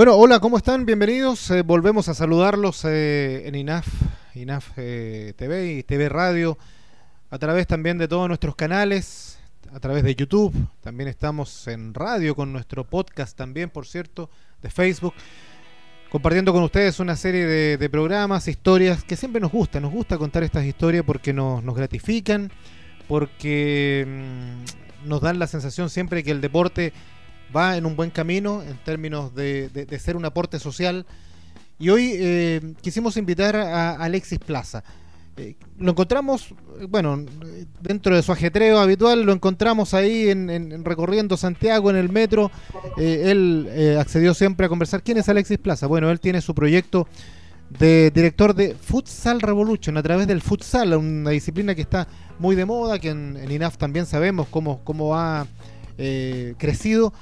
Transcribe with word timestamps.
Bueno, 0.00 0.16
hola, 0.16 0.40
¿cómo 0.40 0.56
están? 0.56 0.86
Bienvenidos. 0.86 1.50
Eh, 1.50 1.60
volvemos 1.60 2.08
a 2.08 2.14
saludarlos 2.14 2.86
eh, 2.86 3.46
en 3.46 3.54
INAF, 3.54 3.86
INAF 4.34 4.70
eh, 4.78 5.34
TV 5.36 5.74
y 5.74 5.82
TV 5.82 6.08
Radio, 6.08 6.56
a 7.28 7.38
través 7.38 7.66
también 7.66 7.98
de 7.98 8.08
todos 8.08 8.26
nuestros 8.26 8.56
canales, 8.56 9.38
a 9.70 9.78
través 9.78 10.02
de 10.02 10.14
YouTube. 10.14 10.54
También 10.80 11.06
estamos 11.10 11.68
en 11.68 11.92
radio 11.92 12.34
con 12.34 12.50
nuestro 12.50 12.84
podcast 12.84 13.36
también, 13.36 13.68
por 13.68 13.86
cierto, 13.86 14.30
de 14.62 14.70
Facebook. 14.70 15.12
Compartiendo 16.08 16.54
con 16.54 16.62
ustedes 16.62 16.98
una 16.98 17.14
serie 17.14 17.44
de, 17.76 17.90
programas, 17.90 18.48
historias 18.48 19.04
que 19.04 19.16
siempre 19.16 19.38
nos 19.38 19.52
gusta. 19.52 19.80
Nos 19.80 19.92
gusta 19.92 20.16
contar 20.16 20.42
estas 20.44 20.64
historias 20.64 21.04
porque 21.04 21.34
nos, 21.34 21.62
gratifican, 21.74 22.50
porque 23.06 24.06
mm, 24.08 25.08
nos 25.10 25.20
dan 25.20 25.38
la 25.38 25.46
sensación 25.46 25.90
siempre 25.90 26.24
que 26.24 26.30
el 26.30 26.40
deporte 26.40 26.94
va 27.54 27.76
en 27.76 27.86
un 27.86 27.96
buen 27.96 28.10
camino 28.10 28.62
en 28.62 28.76
términos 28.78 29.34
de, 29.34 29.98
ser 30.00 30.16
un 30.16 30.24
aporte 30.24 30.58
social. 30.58 31.06
Y 31.78 31.88
hoy 31.88 32.12
eh, 32.14 32.74
quisimos 32.82 33.16
invitar 33.16 33.56
a 33.56 33.96
Alexis 33.96 34.38
Plaza. 34.38 34.84
Eh, 35.36 35.56
lo 35.78 35.92
encontramos, 35.92 36.54
bueno, 36.88 37.24
dentro 37.80 38.14
de 38.14 38.22
su 38.22 38.32
ajetreo 38.32 38.78
habitual, 38.78 39.22
lo 39.22 39.32
encontramos 39.32 39.94
ahí 39.94 40.28
en, 40.28 40.84
recorriendo 40.84 41.36
Santiago 41.36 41.90
en 41.90 41.96
el 41.96 42.10
metro. 42.10 42.50
Eh, 42.98 43.30
él 43.30 43.96
accedió 43.98 44.34
siempre 44.34 44.66
a 44.66 44.68
conversar. 44.68 45.02
¿Quién 45.02 45.18
es 45.18 45.28
Alexis 45.28 45.58
Plaza? 45.58 45.86
Bueno, 45.86 46.10
él 46.10 46.20
tiene 46.20 46.40
su 46.40 46.54
proyecto 46.54 47.08
de 47.78 48.10
director 48.10 48.54
de 48.54 48.74
Futsal 48.74 49.40
Revolution 49.40 49.96
a 49.96 50.02
través 50.02 50.26
del 50.26 50.42
futsal, 50.42 50.92
una 50.94 51.30
disciplina 51.30 51.74
que 51.74 51.82
está 51.82 52.08
muy 52.38 52.56
de 52.56 52.64
moda, 52.64 52.98
que 52.98 53.10
en, 53.10 53.38
INAF 53.50 53.76
también 53.78 54.06
sabemos 54.06 54.48
cómo, 54.50 54.80
cómo 54.82 55.16
eh, 56.00 56.54
crecido, 56.58 57.12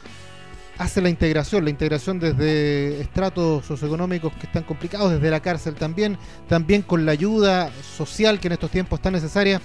hace 0.78 1.02
la 1.02 1.08
integración, 1.08 1.64
la 1.64 1.70
integración 1.70 2.20
desde 2.20 3.00
estratos 3.00 3.66
socioeconómicos 3.66 4.32
que 4.34 4.46
están 4.46 4.62
complicados, 4.62 5.12
desde 5.12 5.30
la 5.30 5.40
cárcel 5.40 5.74
también, 5.74 6.16
también 6.48 6.82
con 6.82 7.04
la 7.04 7.12
ayuda 7.12 7.70
social 7.96 8.38
que 8.38 8.46
en 8.46 8.52
estos 8.52 8.70
tiempos 8.70 8.98
está 8.98 9.10
necesaria. 9.10 9.60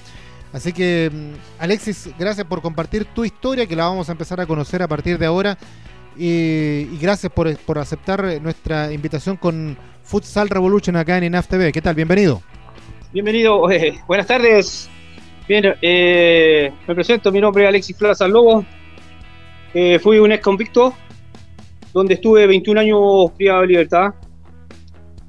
Así 0.52 0.74
que, 0.74 1.10
mm, 1.12 1.62
Alexis, 1.62 2.10
gracias 2.18 2.46
por 2.48 2.62
compartir 2.62 3.06
tu 3.06 3.24
historia, 3.24 3.66
que 3.66 3.76
la 3.76 3.86
vamos 3.86 4.10
a 4.10 4.12
empezar 4.12 4.42
a 4.42 4.46
conocer 4.46 4.82
a 4.82 4.88
partir 4.88 5.18
de 5.18 5.26
ahora. 5.26 5.58
Y, 6.16 6.98
gracias 7.00 7.32
por, 7.32 7.56
por, 7.58 7.80
aceptar 7.80 8.40
nuestra 8.42 8.92
invitación 8.92 9.36
con 9.36 9.78
Futsal 10.04 10.50
Revolution 10.50 10.96
acá 10.96 11.18
en 11.18 11.24
INAF 11.24 11.48
TV. 11.48 11.72
¿Qué 11.72 11.82
tal? 11.82 11.96
Bienvenido. 11.96 12.44
Bienvenido, 13.12 13.70
eh, 13.72 14.00
buenas 14.08 14.28
tardes. 14.28 14.90
Bien, 15.48 15.76
eh, 15.82 16.72
me 16.88 16.96
presento, 16.96 17.32
mi 17.32 17.42
nombre 17.42 17.64
es 17.64 17.70
Alexis 17.70 17.96
Plaza 17.96 18.28
Lobo, 18.28 18.66
eh, 19.74 20.00
fui 20.00 20.20
un 20.20 20.32
ex 20.32 20.44
convicto, 20.44 20.94
donde 21.94 22.16
estuve 22.16 22.48
21 22.48 22.80
años 22.80 23.32
privado 23.36 23.62
de 23.62 23.68
libertad. 23.68 24.14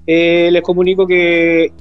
Eh, 0.06 0.50
les 0.52 0.62
comunico 0.62 1.06
que 1.06 1.72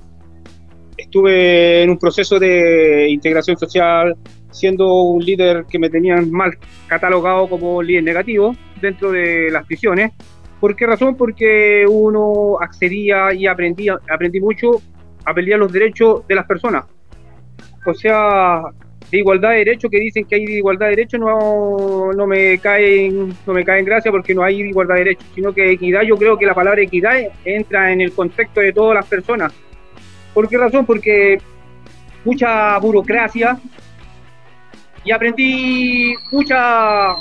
estuve 0.98 1.84
en 1.84 1.90
un 1.90 1.98
proceso 1.98 2.40
de 2.40 3.10
integración 3.10 3.58
social, 3.58 4.16
siendo 4.52 5.04
un 5.04 5.24
líder 5.24 5.66
que 5.70 5.80
me 5.80 5.90
tenían 5.90 6.32
mal 6.32 6.58
catalogado 6.88 7.50
como 7.50 7.82
líder 7.82 8.04
negativo 8.04 8.56
dentro 8.80 9.12
de 9.12 9.50
las 9.52 9.66
prisiones. 9.66 10.12
¿Por 10.60 10.76
qué 10.76 10.86
razón? 10.86 11.18
Porque 11.18 11.86
uno 11.90 12.58
accedía 12.62 13.34
y 13.34 13.48
aprendía, 13.48 14.00
aprendí 14.10 14.40
mucho 14.40 14.82
a 15.26 15.34
pelear 15.34 15.60
los 15.60 15.72
derechos 15.72 16.26
de 16.28 16.36
las 16.36 16.46
personas. 16.46 16.86
O 17.86 17.94
sea, 17.94 18.62
de 19.12 19.18
igualdad 19.18 19.52
de 19.52 19.58
derechos 19.58 19.92
que 19.92 20.00
dicen 20.00 20.26
que 20.26 20.36
hay 20.36 20.44
igualdad 20.44 20.88
de 20.88 20.96
derechos 20.96 21.20
no, 21.20 22.12
no 22.14 22.28
me 22.28 22.58
caen 22.60 23.36
no 23.46 23.54
me 23.54 23.64
caen 23.64 23.86
gracia 23.86 24.12
porque 24.12 24.34
no 24.34 24.44
hay 24.44 24.62
igualdad 24.62 24.96
de 24.96 25.04
derechos 25.04 25.28
sino 25.36 25.54
que 25.54 25.72
equidad 25.72 26.02
yo 26.02 26.18
creo 26.18 26.38
que 26.38 26.46
la 26.46 26.54
palabra 26.54 26.82
equidad 26.82 27.16
entra 27.46 27.92
en 27.92 28.02
el 28.02 28.12
contexto 28.14 28.60
de 28.62 28.74
todas 28.74 28.96
las 28.96 29.06
personas 29.06 29.54
¿por 30.34 30.48
qué 30.48 30.58
razón? 30.58 30.86
porque 30.86 31.40
mucha 32.26 32.78
burocracia 32.80 33.60
y 35.04 35.12
aprendí 35.12 36.16
mucha 36.32 37.16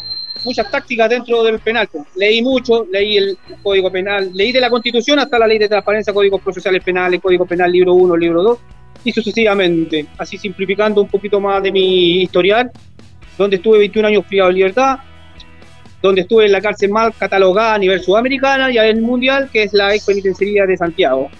muchas 0.44 0.71
tácticas 0.71 1.10
dentro 1.10 1.42
del 1.42 1.59
penal 1.60 1.88
leí 2.16 2.42
mucho 2.42 2.87
leí 2.91 3.16
el 3.16 3.38
código 3.62 3.91
penal 3.91 4.31
leí 4.34 4.53
de 4.53 4.60
la 4.60 4.71
constitución 4.71 5.19
hasta 5.19 5.38
la 5.38 5.47
ley 5.47 5.59
de 5.59 5.69
transparencia 5.69 6.12
códigos 6.12 6.41
procesales 6.41 6.82
penales 6.82 7.21
código 7.21 7.44
penal 7.44 7.71
libro 7.71 7.94
1 7.94 8.16
libro 8.16 8.42
2 8.42 8.59
y 9.05 9.13
sucesivamente, 9.13 10.07
así 10.19 10.39
simplificando 10.39 11.03
un 11.03 11.09
poquito 11.09 11.41
más 11.41 11.63
de 11.63 11.73
mi 11.73 12.23
historial, 12.23 12.71
donde 13.37 13.57
estuve 13.57 13.79
21 13.79 14.09
años 14.09 14.25
privado 14.27 14.51
de 14.51 14.55
libertad, 14.55 14.99
donde 16.01 16.23
estuve 16.23 16.47
en 16.47 16.53
la 16.53 16.61
cárcel 16.61 16.91
más 16.91 17.15
catalogada 17.17 17.75
a 17.75 17.79
nivel 17.79 18.01
sudamericana 18.01 18.71
y 18.71 18.79
a 18.79 18.83
nivel 18.83 19.03
mundial, 19.03 19.49
que 19.53 19.65
es 19.65 19.73
la 19.73 19.95
ex 19.95 20.07
penitenciaría 20.07 20.67
de 20.67 20.77
Santiago, 20.77 21.31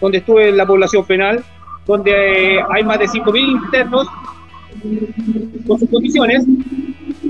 donde 0.00 0.18
estuve 0.18 0.48
en 0.48 0.56
la 0.56 0.66
población 0.66 1.04
penal, 1.06 1.44
donde 1.86 2.60
hay 2.74 2.82
más 2.82 2.98
de 2.98 3.06
5.000 3.06 3.64
internos 3.64 4.08
con 5.66 5.78
sus 5.78 5.88
condiciones, 5.88 6.44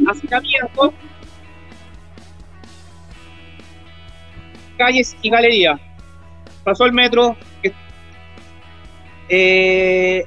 hacinamientos, 0.09 0.91
calles 4.79 5.17
y 5.23 5.31
galerías. 5.31 5.81
Pasó 6.65 6.85
el 6.85 6.93
metro, 6.93 7.37
eh, 9.28 10.25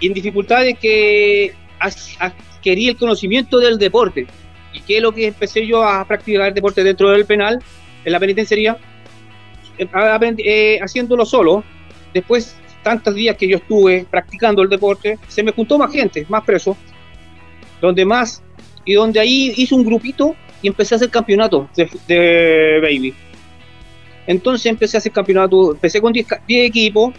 en 0.00 0.14
dificultades 0.14 0.78
que 0.78 1.54
adquirí 1.78 2.88
el 2.88 2.96
conocimiento 2.96 3.58
del 3.58 3.78
deporte. 3.78 4.26
¿Y 4.72 4.80
qué 4.80 4.96
es 4.96 5.02
lo 5.02 5.12
que 5.12 5.26
empecé 5.26 5.66
yo 5.66 5.82
a 5.82 6.04
practicar 6.06 6.48
el 6.48 6.54
deporte 6.54 6.82
dentro 6.82 7.10
del 7.10 7.26
penal, 7.26 7.62
en 8.04 8.12
la 8.12 8.18
penitenciaría? 8.18 8.78
Eh, 9.78 9.88
eh, 10.38 10.78
haciéndolo 10.82 11.24
solo. 11.24 11.64
Después, 12.14 12.56
tantos 12.82 13.14
días 13.14 13.36
que 13.36 13.48
yo 13.48 13.56
estuve 13.58 14.06
practicando 14.10 14.62
el 14.62 14.68
deporte, 14.68 15.18
se 15.28 15.42
me 15.42 15.52
juntó 15.52 15.78
más 15.78 15.92
gente, 15.92 16.26
más 16.28 16.44
presos, 16.44 16.76
donde 17.80 18.04
más, 18.04 18.42
y 18.84 18.94
donde 18.94 19.20
ahí 19.20 19.52
hice 19.56 19.74
un 19.74 19.84
grupito 19.84 20.34
y 20.60 20.68
empecé 20.68 20.94
a 20.94 20.96
hacer 20.96 21.10
campeonato 21.10 21.68
de, 21.76 21.88
de 22.06 22.80
baby. 22.80 23.14
Entonces 24.26 24.66
empecé 24.66 24.96
a 24.96 24.98
hacer 24.98 25.12
campeonato, 25.12 25.72
empecé 25.72 26.00
con 26.00 26.12
10 26.12 26.28
equipos, 26.48 27.14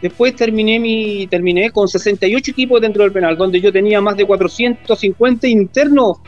Después 0.00 0.34
terminé, 0.34 0.78
mi, 0.78 1.26
terminé 1.26 1.70
con 1.70 1.86
68 1.86 2.52
equipos 2.52 2.80
dentro 2.80 3.02
del 3.02 3.12
penal, 3.12 3.36
donde 3.36 3.60
yo 3.60 3.70
tenía 3.70 4.00
más 4.00 4.16
de 4.16 4.24
450 4.24 5.46
internos 5.46 6.18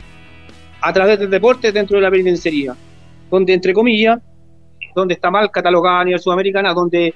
a 0.79 0.93
través 0.93 1.17
del 1.17 1.29
deporte 1.29 1.71
dentro 1.71 1.97
de 1.97 2.03
la 2.03 2.11
penitenciaría, 2.11 2.75
donde, 3.31 3.53
entre 3.53 3.73
comillas, 3.73 4.19
donde 4.95 5.15
está 5.15 5.31
mal 5.31 5.49
catalogada 5.49 6.01
a 6.01 6.05
nivel 6.05 6.19
sudamericana, 6.19 6.73
donde 6.73 7.15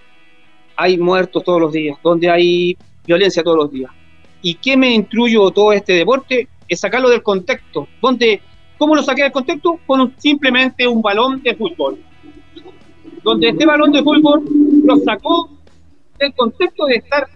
hay 0.76 0.98
muertos 0.98 1.44
todos 1.44 1.62
los 1.62 1.72
días, 1.72 1.98
donde 2.04 2.30
hay 2.30 2.78
violencia 3.06 3.44
todos 3.44 3.58
los 3.58 3.72
días. 3.72 3.92
¿Y 4.42 4.56
qué 4.56 4.78
me 4.78 4.94
instruyo 4.94 5.52
todo 5.52 5.74
este 5.74 5.94
deporte? 5.94 6.48
Es 6.68 6.80
sacarlo 6.80 7.10
del 7.10 7.22
contexto. 7.22 7.88
Donde, 8.02 8.42
¿Cómo 8.78 8.96
lo 8.96 9.04
saqué 9.04 9.24
del 9.24 9.32
contexto? 9.32 9.80
Con 9.86 10.14
simplemente 10.18 10.88
un 10.88 11.02
balón 11.02 11.42
de 11.42 11.56
fútbol. 11.56 11.98
Donde 13.24 13.50
este 13.50 13.66
balón 13.66 13.92
de 13.92 14.04
fútbol 14.04 14.44
lo 14.84 14.98
sacó 14.98 15.57
el 16.20 16.34
contexto 16.34 16.86
de 16.86 16.96
estar 16.96 17.28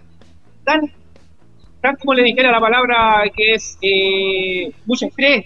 tan, 0.64 0.82
tan 1.82 1.96
como 1.98 2.14
le 2.14 2.24
dijera 2.24 2.52
la 2.52 2.60
palabra 2.60 3.24
que 3.36 3.54
es 3.54 3.78
eh, 3.82 4.72
mucho 4.86 5.06
estrés. 5.08 5.46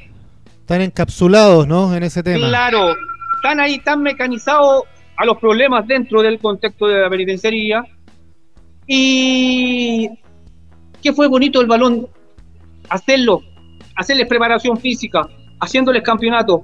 Tan 0.66 0.82
encapsulados, 0.82 1.68
¿no? 1.68 1.96
En 1.96 2.04
ese 2.04 2.24
tema. 2.24 2.48
Claro, 2.48 2.96
tan 3.42 3.60
ahí, 3.60 3.80
tan 3.80 4.02
mecanizados 4.02 4.84
a 5.18 5.26
los 5.26 5.38
problemas 5.38 5.88
dentro 5.88 6.22
del 6.22 6.40
contexto 6.40 6.88
de 6.88 7.02
la 7.02 7.10
penitenciaría. 7.10 7.84
Y 8.88 10.10
qué 11.02 11.14
fue 11.14 11.28
bonito 11.28 11.62
el 11.62 11.68
balón, 11.68 12.08
hacerlo, 12.90 13.42
hacerles 13.96 14.28
preparación 14.28 14.78
física, 14.78 15.28
haciéndoles 15.60 16.04
campeonato. 16.04 16.62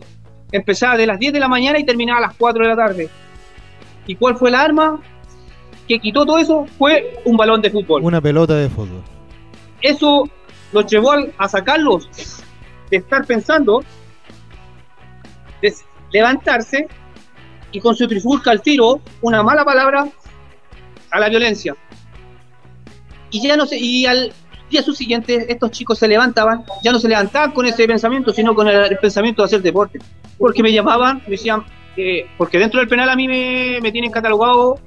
Empezaba 0.51 0.97
de 0.97 1.07
las 1.07 1.19
10 1.19 1.33
de 1.33 1.39
la 1.39 1.47
mañana 1.47 1.79
y 1.79 1.85
terminaba 1.85 2.19
a 2.19 2.21
las 2.21 2.35
4 2.35 2.63
de 2.63 2.69
la 2.69 2.75
tarde. 2.75 3.09
¿Y 4.05 4.15
cuál 4.15 4.35
fue 4.35 4.51
la 4.51 4.61
arma? 4.61 4.99
Que 5.87 5.99
quitó 5.99 6.25
todo 6.25 6.37
eso 6.37 6.65
fue 6.77 7.19
un 7.25 7.37
balón 7.37 7.61
de 7.61 7.69
fútbol. 7.69 8.03
Una 8.03 8.21
pelota 8.21 8.55
de 8.55 8.69
fútbol. 8.69 9.01
Eso 9.81 10.29
los 10.71 10.85
llevó 10.85 11.13
a 11.37 11.47
sacarlos 11.47 12.07
de 12.89 12.97
estar 12.97 13.25
pensando, 13.25 13.83
de 15.61 15.73
levantarse 16.11 16.87
y 17.71 17.79
con 17.79 17.95
su 17.95 18.07
trifulca 18.07 18.51
al 18.51 18.61
tiro 18.61 19.01
una 19.21 19.43
mala 19.43 19.63
palabra 19.65 20.07
a 21.09 21.19
la 21.19 21.29
violencia. 21.29 21.75
Y 23.29 23.41
ya 23.41 23.55
no 23.55 23.65
sé, 23.65 23.77
y 23.79 24.05
al 24.05 24.33
día 24.69 24.83
subsiguiente 24.83 25.51
estos 25.51 25.71
chicos 25.71 25.99
se 25.99 26.07
levantaban, 26.07 26.65
ya 26.83 26.91
no 26.91 26.99
se 26.99 27.07
levantaban 27.07 27.51
con 27.51 27.65
ese 27.65 27.87
pensamiento, 27.87 28.33
sino 28.33 28.53
con 28.53 28.67
el, 28.67 28.97
pensamiento 28.97 29.41
de 29.41 29.45
hacer 29.45 29.61
deporte. 29.61 29.99
Porque 30.37 30.63
me 30.63 30.71
llamaban, 30.71 31.21
me 31.25 31.31
decían, 31.31 31.63
que 31.95 32.27
porque 32.37 32.57
dentro 32.57 32.79
del 32.79 32.89
penal 32.89 33.09
a 33.09 33.15
mí 33.15 33.27
me, 33.27 33.79
me 33.81 33.91
tienen 33.91 34.11
catalogado 34.11 34.79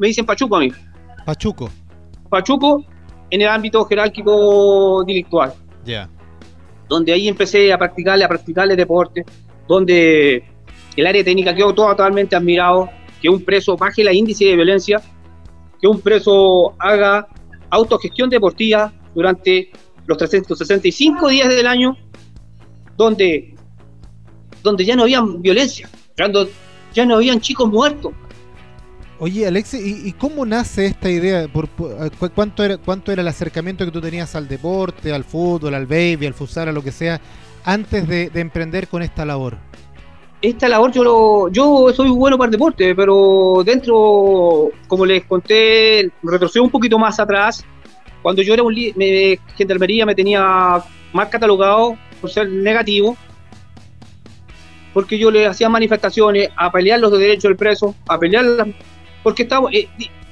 me 0.00 0.08
dicen 0.08 0.24
Pachuco 0.24 0.56
a 0.56 0.60
mí. 0.60 0.72
Pachuco. 1.24 1.70
Pachuco 2.28 2.84
en 3.30 3.42
el 3.42 3.48
ámbito 3.48 3.84
jerárquico 3.84 5.04
delictual. 5.04 5.52
Ya. 5.84 6.08
Donde 6.88 7.12
ahí 7.12 7.28
empecé 7.28 7.72
a 7.72 7.78
practicarle, 7.78 8.24
a 8.24 8.28
practicarle 8.28 8.74
deporte, 8.74 9.24
donde 9.68 10.42
el 10.96 11.06
área 11.06 11.22
técnica 11.22 11.54
quedó 11.54 11.74
totalmente 11.74 12.34
admirado, 12.34 12.88
que 13.20 13.28
un 13.28 13.44
preso 13.44 13.76
baje 13.76 14.02
la 14.02 14.12
índice 14.12 14.46
de 14.46 14.56
violencia, 14.56 15.00
que 15.80 15.86
un 15.86 16.00
preso 16.00 16.74
haga 16.78 17.28
autogestión 17.68 18.30
deportiva 18.30 18.92
durante 19.14 19.70
los 20.06 20.16
365 20.16 21.28
días 21.28 21.48
del 21.50 21.66
año, 21.66 21.96
donde, 22.96 23.54
donde 24.62 24.84
ya 24.84 24.96
no 24.96 25.02
había 25.02 25.22
violencia, 25.22 25.88
cuando 26.16 26.48
ya 26.92 27.04
no 27.04 27.16
habían 27.16 27.40
chicos 27.40 27.68
muertos. 27.68 28.12
Oye, 29.22 29.46
Alex, 29.46 29.74
¿y, 29.74 30.12
cómo 30.12 30.46
nace 30.46 30.86
esta 30.86 31.10
idea? 31.10 31.46
Por, 31.46 31.68
cuánto, 32.34 32.64
era, 32.64 32.78
¿Cuánto 32.78 33.12
era 33.12 33.20
el 33.20 33.28
acercamiento 33.28 33.84
que 33.84 33.90
tú 33.90 34.00
tenías 34.00 34.34
al 34.34 34.48
deporte, 34.48 35.12
al 35.12 35.24
fútbol, 35.24 35.74
al 35.74 35.84
baby, 35.84 36.24
al 36.24 36.32
futsal, 36.32 36.70
a 36.70 36.72
lo 36.72 36.82
que 36.82 36.90
sea, 36.90 37.20
antes 37.62 38.08
de, 38.08 38.30
emprender 38.36 38.88
con 38.88 39.02
esta 39.02 39.26
labor? 39.26 39.58
Esta 40.40 40.70
labor 40.70 40.90
yo 40.90 41.04
lo, 41.04 41.48
yo 41.50 41.92
soy 41.92 42.08
bueno 42.08 42.38
para 42.38 42.46
el 42.46 42.52
deporte, 42.52 42.94
pero 42.94 43.62
dentro, 43.62 44.70
como 44.88 45.04
les 45.04 45.22
conté, 45.26 46.10
retrocedo 46.22 46.64
un 46.64 46.70
poquito 46.70 46.98
más 46.98 47.20
atrás. 47.20 47.62
Cuando 48.22 48.40
yo 48.40 48.54
era 48.54 48.62
un 48.62 48.74
me, 48.96 49.38
gendarmería 49.54 50.06
me 50.06 50.14
tenía 50.14 50.82
más 51.12 51.28
catalogado 51.28 51.94
por 52.22 52.30
ser 52.30 52.48
negativo, 52.48 53.18
porque 54.94 55.18
yo 55.18 55.30
le 55.30 55.46
hacía 55.46 55.68
manifestaciones 55.68 56.48
a 56.56 56.72
pelear 56.72 57.00
los 57.00 57.12
derechos 57.12 57.50
del 57.50 57.56
preso, 57.56 57.94
a 58.08 58.18
pelear 58.18 58.46
las 58.46 58.68
porque 59.22 59.42
estamos, 59.42 59.72
eh, 59.72 59.88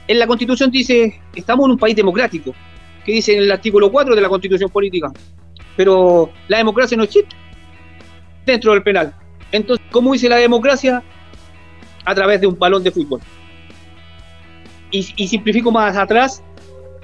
en 0.07 0.19
la 0.19 0.27
Constitución 0.27 0.71
dice, 0.71 1.21
estamos 1.35 1.67
en 1.67 1.73
un 1.73 1.79
país 1.79 1.95
democrático, 1.95 2.55
que 3.05 3.13
dice 3.13 3.35
en 3.35 3.43
el 3.43 3.53
artículo 3.53 3.91
4 3.91 4.15
de 4.15 4.21
la 4.21 4.29
Constitución 4.29 4.71
Política, 4.71 5.13
pero 5.77 6.31
la 6.49 6.59
democracia 6.59 6.97
no 6.97 7.05
existe 7.05 7.37
dentro 8.47 8.73
del 8.73 8.83
penal. 8.83 9.15
Entonces, 9.53 9.87
¿cómo 9.91 10.13
dice 10.13 10.29
la 10.29 10.37
democracia? 10.37 11.03
A 12.05 12.15
través 12.15 12.41
de 12.41 12.47
un 12.47 12.59
balón 12.59 12.83
de 12.83 12.91
fútbol. 12.91 13.21
Y, 14.91 15.03
simplifico 15.03 15.71
más 15.71 15.95
atrás, 15.99 16.43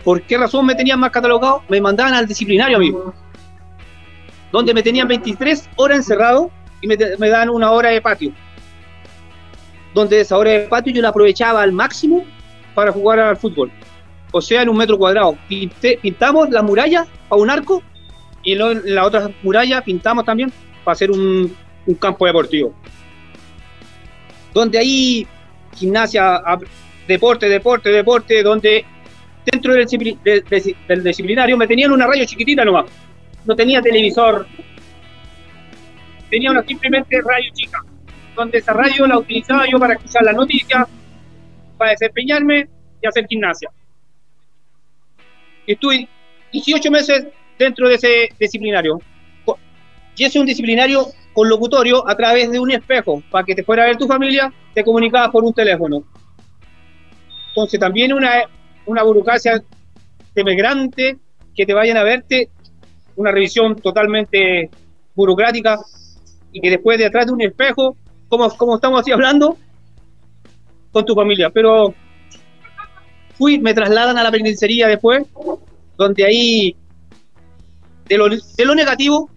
¿por 0.03 0.23
qué 0.23 0.39
razón 0.39 0.65
me 0.65 0.75
tenían 0.75 0.99
más 0.99 1.11
catalogado? 1.11 1.63
Me 1.69 1.81
mandaban 1.83 2.15
al 2.15 2.27
disciplinario, 2.27 2.79
amigo. 2.79 3.13
Donde 4.51 4.73
me 4.73 4.83
tenían 4.83 5.07
23 5.07 5.69
horas 5.77 5.99
encerrado 5.99 6.51
y 6.81 6.87
me, 6.87 6.97
me 7.19 7.29
dan 7.29 7.51
una 7.51 7.71
hora 7.73 7.91
de 7.91 8.01
patio 8.01 8.33
donde 9.95 10.21
esa 10.21 10.37
hora 10.37 10.51
de 10.51 10.61
patio 10.61 10.93
yo 10.93 11.01
la 11.01 11.09
aprovechaba 11.11 11.63
al 11.63 11.73
máximo 11.73 12.25
para 12.75 12.93
jugar 12.93 13.21
al 13.21 13.37
fútbol. 13.37 13.71
O 14.33 14.41
sea, 14.41 14.63
en 14.63 14.69
un 14.69 14.77
metro 14.77 14.99
cuadrado. 14.99 15.39
pintamos 16.03 16.51
la 16.51 16.63
muralla 16.63 17.07
a 17.31 17.37
un 17.37 17.49
arco 17.49 17.83
y 18.43 18.53
en 18.53 18.95
la 18.95 19.07
otra 19.07 19.31
muralla 19.43 19.81
pintamos 19.83 20.25
también 20.25 20.53
para 20.83 20.95
hacer 20.95 21.11
un, 21.11 21.57
campo 22.01 22.27
deportivo. 22.27 22.75
Donde 24.53 24.79
ahí 24.79 25.27
gimnasia, 25.77 26.43
deporte, 27.07 27.49
deporte, 27.49 27.91
deporte, 27.91 28.43
donde 28.43 28.85
dentro 29.47 29.75
del, 29.75 29.87
del, 30.89 31.05
disciplinario 31.05 31.57
me 31.57 31.67
tenían 31.67 31.93
una 31.93 32.07
radio 32.07 32.25
chiquitita 32.25 32.65
nomás. 32.65 32.87
No 33.45 33.55
tenía 33.55 33.81
televisor. 33.81 34.47
Tenía 36.29 36.51
una 36.51 36.65
simplemente 36.65 37.21
radio 37.21 37.51
chica 37.53 37.85
donde 38.35 38.59
esa 38.59 38.73
radio 38.73 39.07
la 39.07 39.19
utilizaba 39.19 39.65
yo 39.71 39.79
para 39.79 39.95
escuchar 39.95 40.23
las 40.23 40.35
noticias, 40.35 40.87
para 41.79 41.93
desempeñarme 41.93 42.69
y 43.03 43.07
hacer 43.07 43.27
gimnasia. 43.29 43.71
Estuve 45.67 46.09
18 46.53 46.91
meses 46.91 47.27
dentro 47.59 47.89
de 47.89 47.95
ese 47.95 48.29
disciplinario. 48.39 49.01
Y 50.17 50.25
ese 50.25 50.39
es 50.39 50.41
un 50.41 50.47
disciplinario 50.47 51.07
con 51.33 51.49
locutorio 51.49 52.09
a 52.09 52.17
través 52.17 52.51
de 52.51 52.61
un 52.61 52.71
espejo. 52.71 53.23
Para 53.31 53.45
que 53.45 53.55
te 53.55 53.65
fuera 53.65 53.83
a 53.83 53.87
ver 53.87 53.97
tu 53.97 54.07
familia, 54.07 54.53
te 54.73 54.85
comunicabas 54.85 55.31
por 55.31 55.43
un 55.43 55.53
teléfono. 55.53 56.05
Entonces 57.49 57.81
también 57.81 58.13
una, 58.13 58.45
una 58.87 59.03
burocracia 59.03 59.63
temegrante 60.35 61.19
que 61.55 61.67
te 61.67 61.75
vayan 61.75 61.97
a 61.97 62.03
verte, 62.03 62.51
una 63.17 63.31
revisión 63.31 63.77
totalmente 63.77 64.71
burocrática 65.15 65.79
y 66.53 66.61
que 66.61 66.71
después 66.71 66.99
de 66.99 67.07
atrás 67.07 67.27
de 67.27 67.33
un 67.33 67.43
espejo 67.43 67.97
como, 68.29 68.47
estamos 68.47 69.01
así 69.01 69.13
hablando, 69.13 69.57
con 70.93 71.05
tu 71.05 71.15
familia. 71.15 71.51
Pero 71.51 71.95
fui, 73.37 73.59
me 73.59 73.75
trasladan 73.75 74.19
a 74.19 74.23
la 74.23 74.31
penitenciaría 74.31 74.87
después, 74.89 75.27
donde 75.97 76.25
ahí, 76.25 76.77
de 78.07 78.19
lo, 78.19 78.29
de 78.29 78.65
lo 78.65 78.75
negativo, 78.75 79.31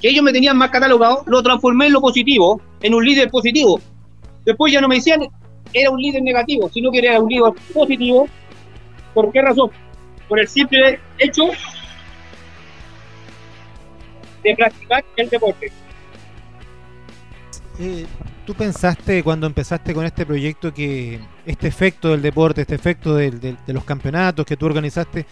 que 0.00 0.08
ellos 0.08 0.24
me 0.24 0.32
tenían 0.32 0.56
más 0.56 0.70
catalogado, 0.70 1.22
lo 1.26 1.42
transformé 1.42 1.86
en 1.86 1.92
lo 1.92 2.00
positivo, 2.00 2.60
en 2.80 2.94
un 2.94 3.04
líder 3.04 3.30
positivo. 3.30 3.80
Después 4.44 4.72
ya 4.72 4.80
no 4.80 4.88
me 4.88 4.96
decían 4.96 5.28
era 5.72 5.90
un 5.90 6.00
líder 6.00 6.22
negativo, 6.22 6.68
sino 6.68 6.90
que 6.90 6.98
era 6.98 7.20
un 7.20 7.28
líder 7.28 7.52
positivo. 7.72 8.28
¿Por 9.14 9.32
qué 9.32 9.42
razón? 9.42 9.70
Por 10.28 10.40
el 10.40 10.48
simple 10.48 10.98
hecho 11.18 11.44
de 14.42 14.56
practicar 14.56 15.04
el 15.16 15.28
deporte. 15.28 15.72
Eh, 17.78 18.06
¿Tú 18.46 18.54
pensaste 18.54 19.22
cuando 19.22 19.46
empezaste 19.46 19.94
con 19.94 20.04
este 20.04 20.26
proyecto 20.26 20.74
que 20.74 21.20
este 21.46 21.68
efecto 21.68 22.08
del 22.08 22.22
deporte, 22.22 22.62
este 22.62 22.74
efecto 22.74 23.14
de 23.14 23.56
los 23.68 23.84
campeonatos 23.84 24.44
que 24.44 24.56
tú 24.56 24.66
organizaste, 24.66 25.26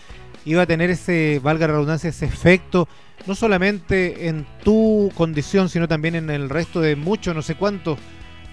iba 0.45 0.63
a 0.63 0.67
tener 0.67 0.91
ese, 0.91 1.41
valga 1.43 1.67
la 1.67 1.75
redundancia, 1.75 2.11
ese 2.11 2.27
efecto, 2.27 2.89
no 3.27 3.35
solamente 3.35 4.29
en 4.29 4.47
tu 4.65 5.11
condición, 5.15 5.69
sino 5.69 5.87
también 5.87 6.15
en 6.15 6.31
el 6.31 6.49
resto 6.49 6.81
de 6.81 6.97
muchos, 6.97 7.35
no 7.35 7.43
sé 7.43 7.55
cuántos 7.57 7.99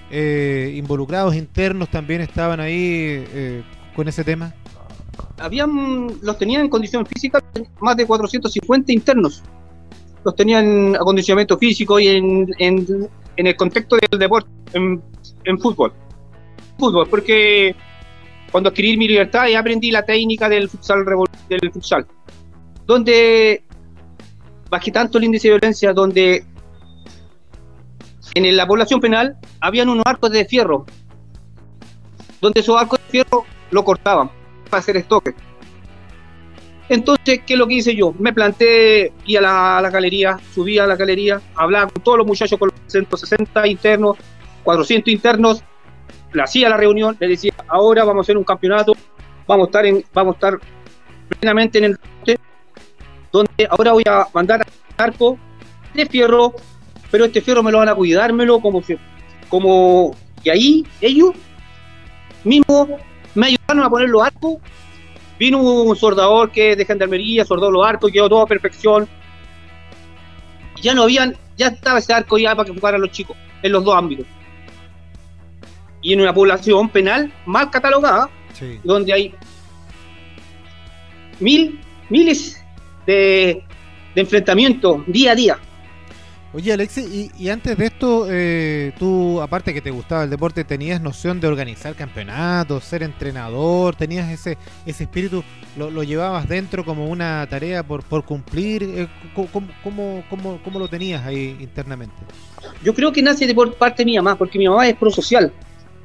eh, 0.10 0.74
involucrados 0.76 1.36
internos 1.36 1.90
también 1.90 2.22
estaban 2.22 2.60
ahí 2.60 3.26
eh, 3.34 3.64
con 3.96 4.08
ese 4.08 4.24
tema? 4.24 4.54
Habían, 5.40 6.08
los 6.22 6.38
tenían 6.38 6.62
en 6.62 6.70
condición 6.70 7.06
física 7.06 7.44
más 7.80 7.96
de 7.98 8.06
450 8.06 8.92
internos. 8.92 9.44
Los 10.24 10.36
tenían 10.36 10.66
en 10.66 10.96
acondicionamiento 10.96 11.58
físico 11.58 12.00
y 12.00 12.08
en, 12.08 12.48
en 12.58 13.10
en 13.38 13.48
el 13.48 13.56
contexto 13.56 13.96
del 13.96 14.20
deporte, 14.20 14.50
en, 14.74 15.02
fútbol. 15.60 15.94
Fútbol, 16.78 17.08
porque 17.08 17.76
cuando 18.52 18.70
adquirí 18.70 18.98
mi 18.98 19.08
libertad 19.08 19.48
ya 19.48 19.60
aprendí 19.60 19.92
la 19.92 20.06
técnica 20.06 20.50
del 20.50 20.70
futsal, 20.70 21.06
del 21.50 21.72
futsal 21.72 22.06
donde 22.88 23.64
bajé 24.70 24.92
tanto 24.92 25.18
el 25.18 25.26
índice 25.26 25.50
de 25.50 25.56
violencia, 25.56 25.94
donde 25.94 26.46
en 28.34 28.58
la 28.58 28.66
población 28.66 29.00
penal 29.00 29.38
habían 29.60 29.90
unos 29.90 30.06
arcos 30.06 30.32
de 30.32 30.46
fierro, 30.46 30.86
donde 32.42 32.62
esos 32.62 32.80
arcos 32.80 33.00
de 33.00 33.12
fierro 33.12 33.46
lo 33.72 33.84
cortaban 33.84 34.32
para 34.70 34.80
hacer 34.80 34.98
estoque. 34.98 35.36
Entonces, 36.90 37.42
¿qué 37.46 37.54
es 37.54 37.60
lo 37.60 37.68
que 37.68 37.76
hice 37.76 37.96
yo? 37.96 38.14
Me 38.18 38.34
planté, 38.34 39.12
y 39.26 39.36
a 39.36 39.42
la, 39.42 39.90
galería, 39.92 40.40
subí 40.54 40.80
a 40.80 40.88
la 40.88 40.96
galería, 40.96 41.42
hablaba 41.56 41.90
con 41.92 42.02
todos 42.02 42.20
los 42.20 42.28
muchachos, 42.28 42.58
con 42.58 42.70
los 42.70 42.92
160 42.92 43.68
internos, 43.68 44.18
400 44.64 45.14
internos, 45.14 45.64
le 46.32 46.42
hacía 46.42 46.70
la 46.70 46.78
reunión, 46.78 47.18
le 47.20 47.28
decía, 47.28 47.54
ahora 47.68 48.06
vamos 48.06 48.22
a 48.22 48.26
hacer 48.26 48.38
un 48.38 48.44
campeonato, 48.44 48.94
vamos 49.46 49.66
a 49.66 49.68
estar, 49.68 49.86
en, 49.86 50.04
vamos 50.14 50.36
a 50.36 50.38
estar 50.38 50.60
plenamente 51.40 51.78
en 51.80 51.84
el 51.84 52.00
donde 53.32 53.68
ahora 53.70 53.92
voy 53.92 54.04
a 54.08 54.26
mandar 54.34 54.66
arco 54.96 55.38
de 55.94 56.06
fierro, 56.06 56.54
pero 57.12 57.26
este 57.26 57.42
fierro 57.42 57.62
me 57.62 57.72
lo 57.72 57.80
van 57.80 57.90
a 57.90 57.96
cuidármelo 57.96 58.60
como, 58.60 58.82
como, 59.50 60.16
y 60.44 60.50
ahí 60.50 60.88
ellos 61.02 61.32
mismos 62.44 62.88
me 63.36 63.48
ayudaron 63.48 63.84
a 63.84 63.90
poner 63.90 64.10
los 64.10 64.24
arcos 64.24 64.58
Vino 65.40 65.60
un 65.60 65.96
soldador 65.96 66.52
que 66.52 66.72
es 66.72 66.78
de 66.78 66.86
gendarmería, 66.86 67.46
soldó 67.46 67.70
los 67.70 67.86
arcos, 67.86 68.12
quedó 68.12 68.28
todo 68.28 68.42
a 68.42 68.48
perfección. 68.48 69.08
Ya 70.82 70.94
no 70.94 71.04
habían, 71.04 71.36
ya 71.56 71.68
estaba 71.68 72.00
ese 72.00 72.14
arco 72.14 72.38
ya 72.38 72.56
para 72.56 72.68
que 72.68 72.74
jugaran 72.74 73.02
los 73.02 73.12
chicos, 73.12 73.38
en 73.62 73.72
los 73.72 73.84
dos 73.84 73.96
ámbitos. 73.96 74.26
Y 76.02 76.14
en 76.14 76.22
una 76.22 76.34
población 76.34 76.90
penal 76.90 77.32
mal 77.46 77.70
catalogada, 77.70 78.30
donde 78.84 79.14
hay 79.14 79.36
mil, 81.40 81.80
miles 82.10 82.64
de, 83.06 83.64
de 84.16 84.22
enfrentamientos 84.22 85.02
día 85.08 85.32
a 85.32 85.36
día. 85.36 85.60
Oye, 86.54 86.72
Alexi, 86.72 87.30
y, 87.38 87.50
antes 87.50 87.78
de 87.78 87.86
esto, 87.86 88.26
eh, 88.30 88.94
tú, 88.98 89.42
aparte 89.42 89.74
que 89.74 89.82
te 89.82 89.92
gustaba 89.92 90.24
el 90.24 90.30
deporte, 90.30 90.64
tenías 90.64 91.02
noción 91.02 91.42
de 91.42 91.48
organizar 91.48 91.94
campeonatos, 91.94 92.86
ser 92.86 93.04
entrenador, 93.04 93.96
tenías 93.96 94.30
ese, 94.30 94.58
ese 94.86 95.04
espíritu, 95.04 95.44
lo, 95.76 96.04
llevabas 96.04 96.48
dentro 96.48 96.86
como 96.86 97.08
una 97.08 97.46
tarea 97.50 97.84
por, 97.84 98.02
por 98.02 98.24
cumplir. 98.24 98.82
Eh, 98.84 99.08
¿cómo, 99.36 100.24
cómo, 100.64 100.80
lo 100.80 100.88
tenías 100.88 101.26
ahí 101.26 101.58
internamente? 101.60 102.16
Yo 102.82 102.94
creo 102.94 103.12
que 103.12 103.22
nace 103.22 103.46
de 103.46 103.54
por 103.54 103.74
parte 103.74 104.06
mía 104.06 104.22
más, 104.22 104.38
porque 104.38 104.58
mi 104.58 104.70
mamá 104.70 104.88
es 104.88 104.96
prosocial. 104.96 105.52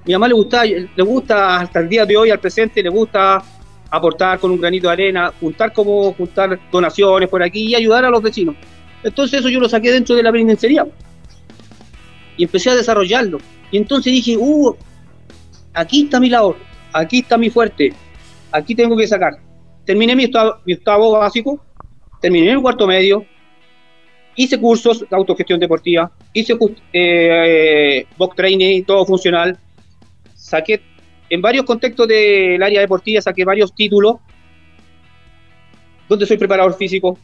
Mi 0.05 0.13
mamá 0.13 0.27
le 0.27 0.35
gusta, 0.35 0.65
le 0.65 1.03
gusta 1.05 1.61
hasta 1.61 1.79
el 1.79 1.89
día 1.89 2.05
de 2.05 2.17
hoy, 2.17 2.31
al 2.31 2.41
presente, 2.41 2.83
le 2.83 2.89
gusta 2.89 3.41
aportar 3.89 4.41
con 4.41 4.51
un 4.51 4.61
granito 4.61 4.89
de 4.89 4.93
arena, 4.93 5.33
juntar 5.39 5.73
como 5.73 6.13
juntar 6.15 6.59
donaciones 6.73 7.29
por 7.29 7.43
aquí 7.45 7.69
y 7.69 7.75
ayudar 7.77 8.05
a 8.05 8.11
los 8.11 8.21
vecinos. 8.21 8.57
Entonces 9.03 9.41
eso 9.41 9.49
yo 9.49 9.61
lo 9.61 9.69
saqué 9.69 9.91
dentro 9.91 10.15
de 10.15 10.23
la 10.23 10.33
penitenciaría 10.33 10.87
y 12.37 12.45
empecé 12.45 12.71
a 12.71 12.77
desarrollarlo. 12.77 13.39
Y 13.71 13.79
entonces 13.79 14.13
dije, 14.13 14.37
uh, 14.37 14.75
aquí 15.75 16.05
está 16.05 16.21
mi 16.21 16.29
labor, 16.29 16.57
aquí 16.93 17.21
está 17.21 17.39
mi 17.39 17.51
fuerte, 17.51 17.93
aquí 18.51 18.75
tengo 18.75 18.97
que 18.97 19.07
sacar. 19.07 19.35
Terminé 19.85 20.15
mi 20.15 20.25
octavo, 20.27 21.13
básico, 21.13 21.65
terminé 22.21 22.51
el 22.51 22.61
cuarto 22.61 22.87
medio, 22.87 23.25
hice 24.37 24.59
cursos 24.61 25.01
de 25.01 25.17
autogestión 25.17 25.59
deportiva, 25.59 26.13
hice 26.33 26.57
eh, 26.93 28.07
box 28.17 28.37
training, 28.37 28.85
todo 28.85 29.05
funcional, 29.05 29.59
saqué 30.35 30.83
en 31.29 31.41
varios 31.41 31.65
contextos 31.65 32.07
del 32.07 32.63
área 32.63 32.81
deportiva, 32.81 33.21
saqué 33.23 33.45
varios 33.45 33.75
títulos, 33.75 34.17
donde 36.09 36.27
soy 36.27 36.37
preparador 36.37 36.77
físico. 36.77 37.19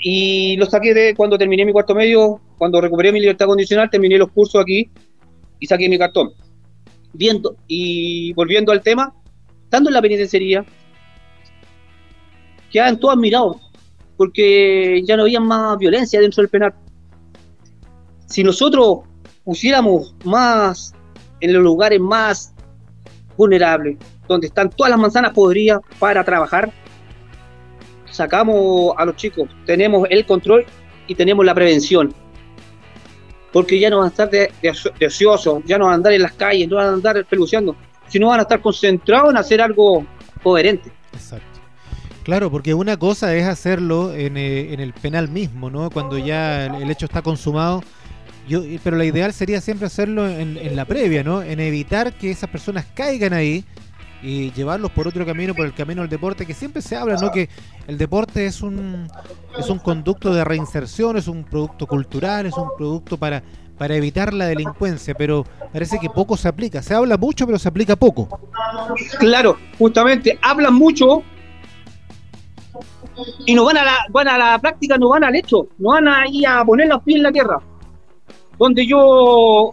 Y 0.00 0.56
los 0.56 0.70
saqué 0.70 0.94
de 0.94 1.14
cuando 1.14 1.36
terminé 1.36 1.64
mi 1.64 1.72
cuarto 1.72 1.94
medio, 1.94 2.40
cuando 2.56 2.80
recuperé 2.80 3.12
mi 3.12 3.20
libertad 3.20 3.46
condicional, 3.46 3.90
terminé 3.90 4.16
los 4.18 4.30
cursos 4.30 4.60
aquí 4.62 4.90
y 5.58 5.66
saqué 5.66 5.88
mi 5.88 5.98
cartón. 5.98 6.32
Viendo 7.12 7.56
y 7.66 8.32
volviendo 8.34 8.70
al 8.70 8.82
tema, 8.82 9.14
estando 9.64 9.90
en 9.90 9.94
la 9.94 10.02
penitenciaría, 10.02 10.64
quedaban 12.70 12.98
todos 13.00 13.14
admirados, 13.14 13.56
porque 14.16 15.02
ya 15.04 15.16
no 15.16 15.22
había 15.22 15.40
más 15.40 15.78
violencia 15.78 16.20
dentro 16.20 16.42
del 16.42 16.50
penal. 16.50 16.74
Si 18.26 18.44
nosotros 18.44 19.00
pusiéramos 19.44 20.14
más 20.24 20.94
en 21.40 21.54
los 21.54 21.62
lugares 21.62 21.98
más 21.98 22.54
vulnerables, 23.36 23.96
donde 24.28 24.48
están 24.48 24.70
todas 24.70 24.90
las 24.90 24.98
manzanas 24.98 25.32
podridas 25.32 25.80
para 25.98 26.22
trabajar, 26.24 26.70
sacamos 28.10 28.94
a 28.96 29.04
los 29.04 29.16
chicos, 29.16 29.48
tenemos 29.66 30.06
el 30.10 30.24
control 30.26 30.64
y 31.06 31.14
tenemos 31.14 31.44
la 31.44 31.54
prevención. 31.54 32.14
Porque 33.52 33.78
ya 33.78 33.88
no 33.90 33.98
van 33.98 34.06
a 34.06 34.08
estar 34.10 34.28
de, 34.30 34.50
ociosos, 35.06 35.62
ya 35.64 35.78
no 35.78 35.86
van 35.86 35.92
a 35.92 35.96
andar 35.96 36.12
en 36.12 36.22
las 36.22 36.32
calles, 36.32 36.68
no 36.68 36.76
van 36.76 36.86
a 36.86 36.92
andar 36.92 37.24
peluceando, 37.24 37.74
sino 38.08 38.28
van 38.28 38.40
a 38.40 38.42
estar 38.42 38.60
concentrados 38.60 39.30
en 39.30 39.36
hacer 39.36 39.60
algo 39.60 40.06
coherente. 40.42 40.92
Exacto. 41.12 41.46
Claro, 42.24 42.50
porque 42.50 42.74
una 42.74 42.98
cosa 42.98 43.34
es 43.34 43.46
hacerlo 43.46 44.12
en, 44.12 44.36
eh, 44.36 44.74
el 44.74 44.92
penal 44.92 45.30
mismo, 45.30 45.70
¿no? 45.70 45.88
Cuando 45.90 46.18
ya 46.18 46.66
el 46.66 46.90
hecho 46.90 47.06
está 47.06 47.22
consumado 47.22 47.82
yo, 48.48 48.62
pero 48.82 48.96
la 48.96 49.04
ideal 49.04 49.32
sería 49.32 49.60
siempre 49.60 49.86
hacerlo 49.86 50.26
en, 50.26 50.74
la 50.74 50.86
previa, 50.86 51.22
¿no? 51.22 51.42
En 51.42 51.60
evitar 51.60 52.14
que 52.14 52.30
esas 52.30 52.48
personas 52.48 52.86
caigan 52.94 53.34
ahí 53.34 53.64
y 54.22 54.50
llevarlos 54.52 54.90
por 54.90 55.06
otro 55.06 55.24
camino, 55.24 55.54
por 55.54 55.66
el 55.66 55.74
camino 55.74 56.02
del 56.02 56.10
deporte, 56.10 56.46
que 56.46 56.54
siempre 56.54 56.82
se 56.82 56.96
habla, 56.96 57.16
¿no? 57.20 57.30
Que 57.30 57.48
el 57.86 57.98
deporte 57.98 58.46
es 58.46 58.62
un, 58.62 59.08
es 59.58 59.68
un 59.68 59.78
conducto 59.78 60.32
de 60.32 60.44
reinserción, 60.44 61.16
es 61.16 61.28
un 61.28 61.44
producto 61.44 61.86
cultural, 61.86 62.46
es 62.46 62.56
un 62.56 62.68
producto 62.76 63.16
para, 63.16 63.42
para 63.76 63.94
evitar 63.94 64.34
la 64.34 64.46
delincuencia, 64.46 65.14
pero 65.14 65.44
parece 65.72 65.98
que 65.98 66.10
poco 66.10 66.36
se 66.36 66.48
aplica. 66.48 66.82
Se 66.82 66.94
habla 66.94 67.16
mucho, 67.16 67.46
pero 67.46 67.58
se 67.58 67.68
aplica 67.68 67.96
poco. 67.96 68.28
Claro, 69.18 69.56
justamente, 69.78 70.38
hablan 70.42 70.74
mucho 70.74 71.22
y 73.46 73.54
no 73.54 73.64
van 73.64 73.78
a 73.78 73.84
la, 73.84 73.96
van 74.10 74.28
a 74.28 74.38
la 74.38 74.58
práctica, 74.58 74.96
no 74.98 75.08
van 75.08 75.24
al 75.24 75.34
hecho, 75.34 75.68
no 75.78 75.90
van 75.90 76.08
a 76.08 76.28
ir 76.28 76.46
a 76.46 76.64
poner 76.64 76.88
los 76.88 77.02
pies 77.02 77.16
en 77.16 77.22
la 77.24 77.32
tierra 77.32 77.60
donde 78.58 78.86
yo 78.86 79.70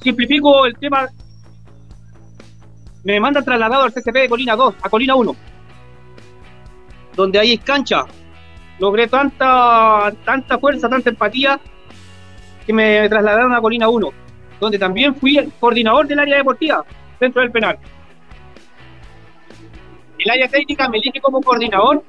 simplifico 0.00 0.64
el 0.64 0.76
tema, 0.78 1.08
me 3.04 3.20
mandan 3.20 3.44
trasladado 3.44 3.84
al 3.84 3.92
CCP 3.92 4.14
de 4.14 4.28
Colina 4.28 4.56
2 4.56 4.74
a 4.82 4.88
Colina 4.88 5.14
1, 5.14 5.36
donde 7.14 7.38
ahí 7.38 7.52
es 7.54 7.60
cancha. 7.60 8.04
Logré 8.78 9.08
tanta, 9.08 10.12
tanta 10.24 10.58
fuerza, 10.58 10.88
tanta 10.88 11.10
empatía, 11.10 11.60
que 12.66 12.72
me 12.72 13.08
trasladaron 13.08 13.52
a 13.54 13.60
Colina 13.60 13.88
1, 13.88 14.10
donde 14.58 14.78
también 14.78 15.14
fui 15.14 15.36
el 15.36 15.52
coordinador 15.52 16.06
del 16.06 16.18
área 16.18 16.36
deportiva 16.36 16.84
dentro 17.18 17.42
del 17.42 17.50
penal. 17.50 17.78
El 20.18 20.30
área 20.30 20.48
técnica 20.48 20.88
me 20.88 20.98
elige 20.98 21.20
como 21.20 21.40
coordinador 21.40 22.04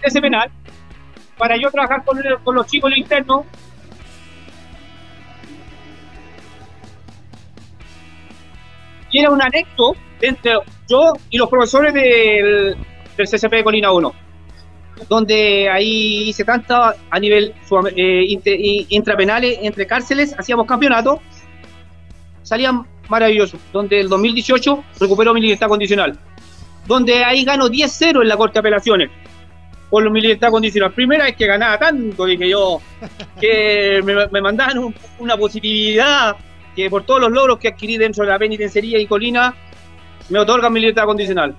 de 0.00 0.08
ese 0.08 0.20
penal 0.20 0.50
para 1.38 1.56
yo 1.56 1.70
trabajar 1.70 2.04
con, 2.04 2.18
con 2.42 2.54
los 2.54 2.66
chicos 2.66 2.96
internos. 2.96 3.44
Y 9.14 9.20
era 9.20 9.30
un 9.30 9.40
anexo 9.40 9.94
entre 10.20 10.54
yo 10.88 11.12
y 11.30 11.38
los 11.38 11.48
profesores 11.48 11.94
del, 11.94 12.76
del 13.16 13.28
CCP 13.28 13.52
de 13.52 13.62
Colina 13.62 13.92
1, 13.92 14.12
donde 15.08 15.70
ahí 15.70 16.30
hice 16.30 16.44
tanta 16.44 16.96
a 17.08 17.20
nivel 17.20 17.54
eh, 17.94 18.84
intrapenales, 18.88 19.60
entre 19.62 19.86
cárceles, 19.86 20.34
hacíamos 20.36 20.66
campeonatos, 20.66 21.20
salían 22.42 22.88
maravillosos, 23.08 23.60
donde 23.72 24.00
el 24.00 24.08
2018 24.08 24.82
recuperó 24.98 25.32
mi 25.32 25.42
libertad 25.42 25.68
condicional, 25.68 26.18
donde 26.84 27.24
ahí 27.24 27.44
gano 27.44 27.68
10-0 27.68 28.20
en 28.20 28.28
la 28.28 28.36
Corte 28.36 28.54
de 28.54 28.58
Apelaciones 28.58 29.10
por 29.90 30.02
los 30.02 30.12
militares 30.12 30.50
condicional. 30.50 30.92
Primera 30.92 31.28
es 31.28 31.36
que 31.36 31.46
ganaba 31.46 31.78
tanto, 31.78 32.24
dije 32.24 32.48
yo, 32.48 32.80
que 33.40 34.00
me, 34.02 34.40
mandaban 34.40 34.92
una 35.20 35.36
positividad, 35.36 36.34
que 36.74 36.90
por 36.90 37.04
todos 37.04 37.20
los 37.20 37.32
logros 37.32 37.58
que 37.58 37.68
adquirí 37.68 37.96
dentro 37.96 38.24
de 38.24 38.30
la 38.30 38.38
penitenciaría 38.38 38.98
y 38.98 39.06
colina, 39.06 39.54
me 40.28 40.38
otorgan 40.38 40.72
mi 40.72 40.80
libertad 40.80 41.04
condicional. 41.04 41.56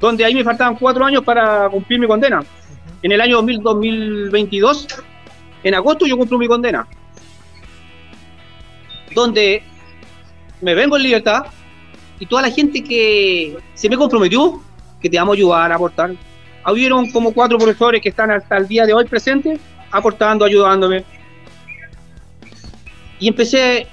Donde 0.00 0.24
ahí 0.24 0.34
me 0.34 0.44
faltaban 0.44 0.76
cuatro 0.76 1.04
años 1.04 1.24
para 1.24 1.68
cumplir 1.68 2.00
mi 2.00 2.06
condena. 2.06 2.44
En 3.02 3.12
el 3.12 3.20
año 3.20 3.42
2022, 3.42 4.88
en 5.62 5.74
agosto, 5.74 6.06
yo 6.06 6.16
cumplo 6.16 6.38
mi 6.38 6.48
condena. 6.48 6.86
Donde 9.14 9.62
me 10.60 10.74
vengo 10.74 10.96
en 10.96 11.02
libertad 11.02 11.46
y 12.18 12.26
toda 12.26 12.42
la 12.42 12.50
gente 12.50 12.82
que 12.82 13.56
se 13.74 13.88
me 13.88 13.96
comprometió, 13.96 14.60
que 15.00 15.08
te 15.08 15.18
vamos 15.18 15.34
a 15.34 15.36
ayudar 15.36 15.72
a 15.72 15.74
aportar, 15.76 16.14
Hubieron 16.68 17.10
como 17.12 17.32
cuatro 17.32 17.58
profesores 17.58 18.02
que 18.02 18.08
están 18.08 18.30
hasta 18.32 18.56
el 18.56 18.66
día 18.66 18.86
de 18.86 18.92
hoy 18.92 19.04
presentes, 19.04 19.60
aportando, 19.90 20.44
ayudándome. 20.44 21.04
Y 23.20 23.28
empecé 23.28 23.86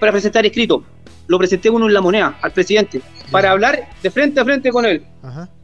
para 0.00 0.10
presentar 0.10 0.44
escrito. 0.44 0.82
Lo 1.28 1.38
presenté 1.38 1.70
uno 1.70 1.86
en 1.86 1.94
la 1.94 2.00
moneda 2.00 2.38
al 2.42 2.50
presidente, 2.50 3.00
para 3.30 3.52
hablar 3.52 3.88
de 4.02 4.10
frente 4.10 4.40
a 4.40 4.44
frente 4.44 4.70
con 4.70 4.84
él. 4.84 5.04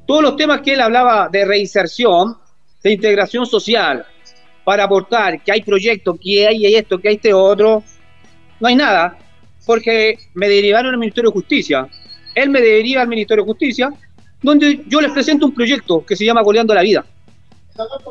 Todos 0.06 0.22
los 0.22 0.36
temas 0.36 0.60
que 0.60 0.74
él 0.74 0.80
hablaba 0.80 1.28
de 1.28 1.44
reinserción, 1.44 2.36
de 2.84 2.92
integración 2.92 3.46
social, 3.46 4.06
para 4.64 4.84
aportar 4.84 5.42
que 5.42 5.50
hay 5.50 5.62
proyectos, 5.62 6.18
que 6.22 6.46
hay 6.46 6.76
esto, 6.76 6.98
que 6.98 7.08
hay 7.08 7.14
este 7.16 7.34
otro, 7.34 7.82
no 8.60 8.68
hay 8.68 8.76
nada, 8.76 9.18
porque 9.64 10.18
me 10.34 10.48
derivaron 10.48 10.92
al 10.92 10.98
Ministerio 10.98 11.30
de 11.30 11.34
Justicia. 11.34 11.88
Él 12.34 12.50
me 12.50 12.60
deriva 12.60 13.02
al 13.02 13.08
Ministerio 13.08 13.42
de 13.42 13.48
Justicia 13.48 13.90
donde 14.42 14.84
yo 14.86 15.00
les 15.00 15.10
presento 15.10 15.46
un 15.46 15.54
proyecto 15.54 16.04
que 16.04 16.14
se 16.14 16.24
llama 16.24 16.42
Goleando 16.42 16.74
la 16.74 16.82
Vida. 16.82 17.04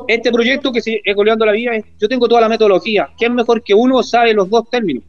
Este 0.08 0.32
proyecto 0.32 0.72
que 0.72 0.82
se 0.82 1.02
es 1.04 1.16
Goleando 1.16 1.46
la 1.46 1.54
Vida, 1.54 1.72
yo 2.00 2.08
tengo 2.08 2.28
toda 2.28 2.42
la 2.42 2.50
metodología. 2.50 3.10
¿Qué 3.18 3.26
es 3.26 3.32
mejor 3.32 3.64
que 3.64 3.74
uno 3.74 4.04
sabe 4.04 4.34
los 4.34 4.50
dos 4.50 4.70
términos? 4.70 5.04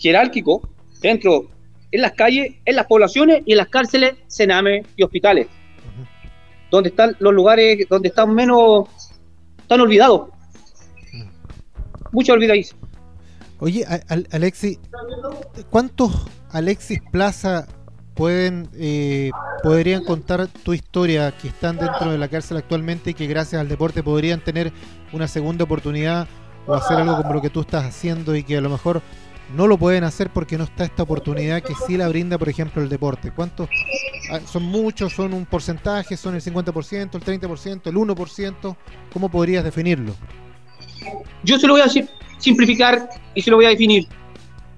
Jerárquico, 0.00 0.68
dentro, 1.00 1.50
en 1.92 2.02
las 2.02 2.12
calles, 2.12 2.54
en 2.64 2.76
las 2.76 2.86
poblaciones 2.86 3.42
y 3.46 3.52
en 3.52 3.58
las 3.58 3.68
cárceles, 3.68 4.14
cename 4.28 4.82
y 4.96 5.02
hospitales. 5.02 5.46
Donde 6.70 6.88
están 6.88 7.16
los 7.18 7.34
lugares 7.34 7.86
donde 7.88 8.08
están 8.08 8.34
menos, 8.34 8.88
están 9.60 9.80
olvidados. 9.80 10.30
Mucho 12.12 12.32
olvidadísimo. 12.32 12.80
Oye, 13.58 13.84
Alexis, 14.30 14.78
¿cuántos 15.68 16.26
Alexis 16.50 17.00
Plaza 17.12 17.68
pueden 18.14 18.68
eh, 18.74 19.30
podrían 19.62 20.04
contar 20.04 20.46
tu 20.46 20.72
historia 20.72 21.32
que 21.32 21.48
están 21.48 21.76
dentro 21.76 22.10
de 22.10 22.18
la 22.18 22.28
cárcel 22.28 22.56
actualmente 22.56 23.10
y 23.10 23.14
que 23.14 23.26
gracias 23.26 23.60
al 23.60 23.68
deporte 23.68 24.02
podrían 24.02 24.40
tener 24.40 24.72
una 25.12 25.28
segunda 25.28 25.64
oportunidad 25.64 26.26
o 26.66 26.74
hacer 26.74 26.98
algo 26.98 27.16
como 27.16 27.34
lo 27.34 27.42
que 27.42 27.50
tú 27.50 27.60
estás 27.60 27.84
haciendo 27.84 28.34
y 28.34 28.42
que 28.42 28.56
a 28.56 28.60
lo 28.60 28.70
mejor 28.70 29.02
no 29.54 29.66
lo 29.66 29.78
pueden 29.78 30.04
hacer 30.04 30.30
porque 30.30 30.56
no 30.56 30.64
está 30.64 30.84
esta 30.84 31.02
oportunidad 31.02 31.62
que 31.62 31.74
sí 31.86 31.96
la 31.96 32.08
brinda, 32.08 32.38
por 32.38 32.48
ejemplo, 32.48 32.82
el 32.82 32.88
deporte. 32.88 33.32
¿Cuántos? 33.32 33.68
Ah, 34.30 34.40
¿Son 34.46 34.62
muchos? 34.62 35.12
¿Son 35.12 35.32
un 35.32 35.46
porcentaje? 35.46 36.16
¿Son 36.16 36.34
el 36.34 36.40
50%, 36.40 37.14
el 37.14 37.40
30%, 37.40 37.86
el 37.86 37.94
1%? 37.94 38.76
¿Cómo 39.12 39.28
podrías 39.28 39.64
definirlo? 39.64 40.14
Yo 41.42 41.58
se 41.58 41.66
lo 41.66 41.74
voy 41.74 41.82
a 41.82 41.88
simplificar 42.38 43.08
y 43.34 43.42
se 43.42 43.50
lo 43.50 43.56
voy 43.56 43.66
a 43.66 43.70
definir. 43.70 44.06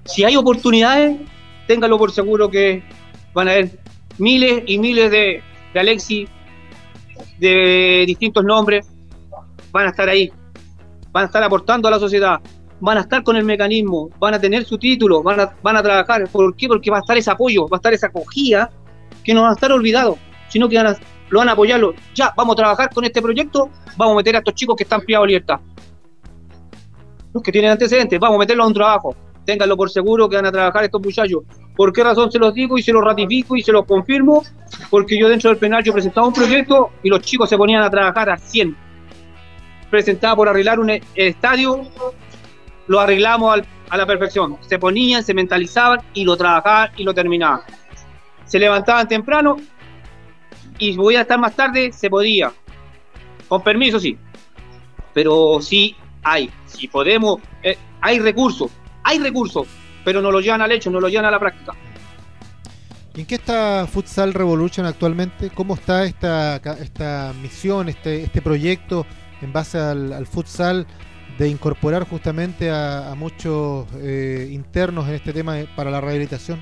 Si 0.05 0.23
hay 0.23 0.35
oportunidades, 0.35 1.17
téngalo 1.67 1.97
por 1.97 2.11
seguro 2.11 2.49
que 2.49 2.83
van 3.33 3.47
a 3.47 3.51
haber 3.51 3.79
miles 4.17 4.63
y 4.65 4.77
miles 4.77 5.11
de, 5.11 5.41
de 5.73 5.79
Alexi 5.79 6.27
de 7.39 8.03
distintos 8.07 8.43
nombres, 8.43 8.87
van 9.71 9.87
a 9.87 9.89
estar 9.89 10.07
ahí, 10.07 10.31
van 11.11 11.23
a 11.23 11.27
estar 11.27 11.43
aportando 11.43 11.87
a 11.87 11.91
la 11.91 11.99
sociedad, 11.99 12.39
van 12.83 12.97
a 12.97 13.01
estar 13.01 13.23
con 13.23 13.37
el 13.37 13.45
mecanismo, 13.45 14.09
van 14.19 14.33
a 14.33 14.39
tener 14.41 14.65
su 14.65 14.77
título, 14.77 15.23
van 15.23 15.39
a, 15.39 15.55
van 15.63 15.77
a 15.77 15.81
trabajar. 15.81 16.27
¿Por 16.29 16.53
qué? 16.53 16.67
Porque 16.67 16.91
va 16.91 16.97
a 16.97 16.99
estar 16.99 17.17
ese 17.17 17.31
apoyo, 17.31 17.65
va 17.69 17.77
a 17.77 17.79
estar 17.79 17.93
esa 17.93 18.07
acogida 18.07 18.69
que 19.23 19.33
no 19.33 19.43
van 19.43 19.51
a 19.51 19.53
estar 19.53 19.71
olvidados, 19.71 20.17
sino 20.49 20.67
que 20.67 20.77
lo 21.29 21.39
van 21.39 21.47
a 21.47 21.53
apoyarlo. 21.53 21.93
Ya, 22.13 22.33
vamos 22.35 22.53
a 22.53 22.57
trabajar 22.57 22.93
con 22.93 23.05
este 23.05 23.21
proyecto, 23.21 23.69
vamos 23.95 24.15
a 24.15 24.17
meter 24.17 24.35
a 24.35 24.39
estos 24.39 24.53
chicos 24.55 24.75
que 24.75 24.83
están 24.83 24.99
privados 24.99 25.27
de 25.27 25.27
libertad. 25.29 25.61
los 27.33 27.41
que 27.41 27.53
tienen 27.53 27.71
antecedentes, 27.71 28.19
vamos 28.19 28.35
a 28.35 28.39
meterlos 28.39 28.65
a 28.65 28.67
un 28.67 28.73
trabajo. 28.73 29.15
Ténganlo 29.45 29.77
por 29.77 29.89
seguro 29.89 30.27
que 30.27 30.35
van 30.35 30.47
a 30.47 30.51
trabajar 30.51 30.83
estos 30.83 31.01
muchachos. 31.01 31.43
¿Por 31.77 31.93
qué 31.93 32.03
razón 32.03 32.33
se 32.33 32.37
los 32.37 32.53
digo 32.53 32.77
y 32.77 32.83
se 32.83 32.91
los 32.91 33.01
ratifico 33.01 33.55
y 33.55 33.61
se 33.61 33.71
los 33.71 33.85
confirmo? 33.85 34.43
Porque 34.89 35.17
yo 35.17 35.29
dentro 35.29 35.49
del 35.49 35.57
penal 35.57 35.85
yo 35.85 35.93
presentaba 35.93 36.27
un 36.27 36.33
proyecto 36.33 36.91
y 37.01 37.09
los 37.09 37.21
chicos 37.21 37.47
se 37.47 37.57
ponían 37.57 37.81
a 37.81 37.89
trabajar 37.89 38.29
a 38.29 38.37
100. 38.37 38.75
Presentaba 39.89 40.35
por 40.35 40.49
arreglar 40.49 40.79
un 40.81 40.91
estadio, 41.15 41.87
lo 42.87 42.99
arreglamos 42.99 43.61
a 43.89 43.97
la 43.97 44.05
perfección. 44.05 44.57
Se 44.61 44.79
ponían, 44.79 45.23
se 45.23 45.33
mentalizaban 45.33 45.99
y 46.13 46.23
lo 46.23 46.35
trabajaban 46.37 46.91
y 46.97 47.03
lo 47.03 47.13
terminaban. 47.13 47.61
Se 48.45 48.59
levantaban 48.59 49.07
temprano 49.07 49.57
y 50.77 50.95
voy 50.95 51.15
a 51.15 51.21
estar 51.21 51.39
más 51.39 51.55
tarde, 51.55 51.91
se 51.91 52.09
podía. 52.09 52.51
Con 53.47 53.61
permiso, 53.61 53.99
sí. 53.99 54.17
Pero 55.13 55.59
sí 55.61 55.95
hay, 56.23 56.49
si 56.65 56.87
podemos, 56.87 57.39
eh, 57.61 57.77
hay 58.01 58.19
recursos, 58.19 58.71
hay 59.03 59.19
recursos, 59.19 59.67
pero 60.03 60.21
no 60.21 60.31
lo 60.31 60.39
llevan 60.39 60.61
al 60.61 60.71
hecho, 60.71 60.89
no 60.89 60.99
lo 60.99 61.07
llevan 61.07 61.25
a 61.25 61.31
la 61.31 61.39
práctica. 61.39 61.73
¿Y 63.15 63.21
en 63.21 63.25
qué 63.27 63.35
está 63.35 63.85
Futsal 63.85 64.33
Revolution 64.33 64.87
actualmente? 64.87 65.51
¿Cómo 65.51 65.75
está 65.75 66.03
esta, 66.03 66.55
esta 66.55 67.31
misión, 67.41 67.89
este, 67.89 68.23
este 68.23 68.41
proyecto 68.41 69.05
en 69.41 69.53
base 69.53 69.77
al, 69.77 70.25
futsal 70.25 70.87
de 71.37 71.47
incorporar 71.47 72.07
justamente 72.07 72.69
a, 72.69 73.13
muchos 73.17 73.87
eh, 73.97 74.49
internos 74.51 75.07
en 75.07 75.15
este 75.15 75.33
tema 75.33 75.55
para 75.75 75.89
la 75.89 75.99
rehabilitación? 75.99 76.61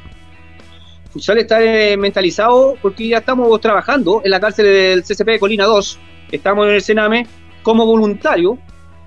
Futsal 1.12 1.40
está 1.40 1.62
eh, 1.62 1.98
mentalizado 1.98 2.78
porque 2.82 3.08
ya 3.08 3.18
estamos 3.18 3.60
trabajando 3.60 4.22
en 4.24 4.32
la 4.32 4.40
cárcel 4.40 4.66
del 4.66 5.04
CCP 5.04 5.26
de 5.28 5.40
Colina 5.40 5.66
2, 5.66 6.00
estamos 6.32 6.68
en 6.68 6.76
el 6.76 6.82
Sename 6.82 7.28
como 7.64 7.86
voluntario, 7.86 8.58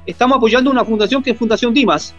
estamos 0.04 0.36
apoyando 0.36 0.70
una 0.70 0.84
fundación 0.84 1.22
que 1.22 1.30
es 1.30 1.38
Fundación 1.38 1.72
Dimas. 1.72 2.14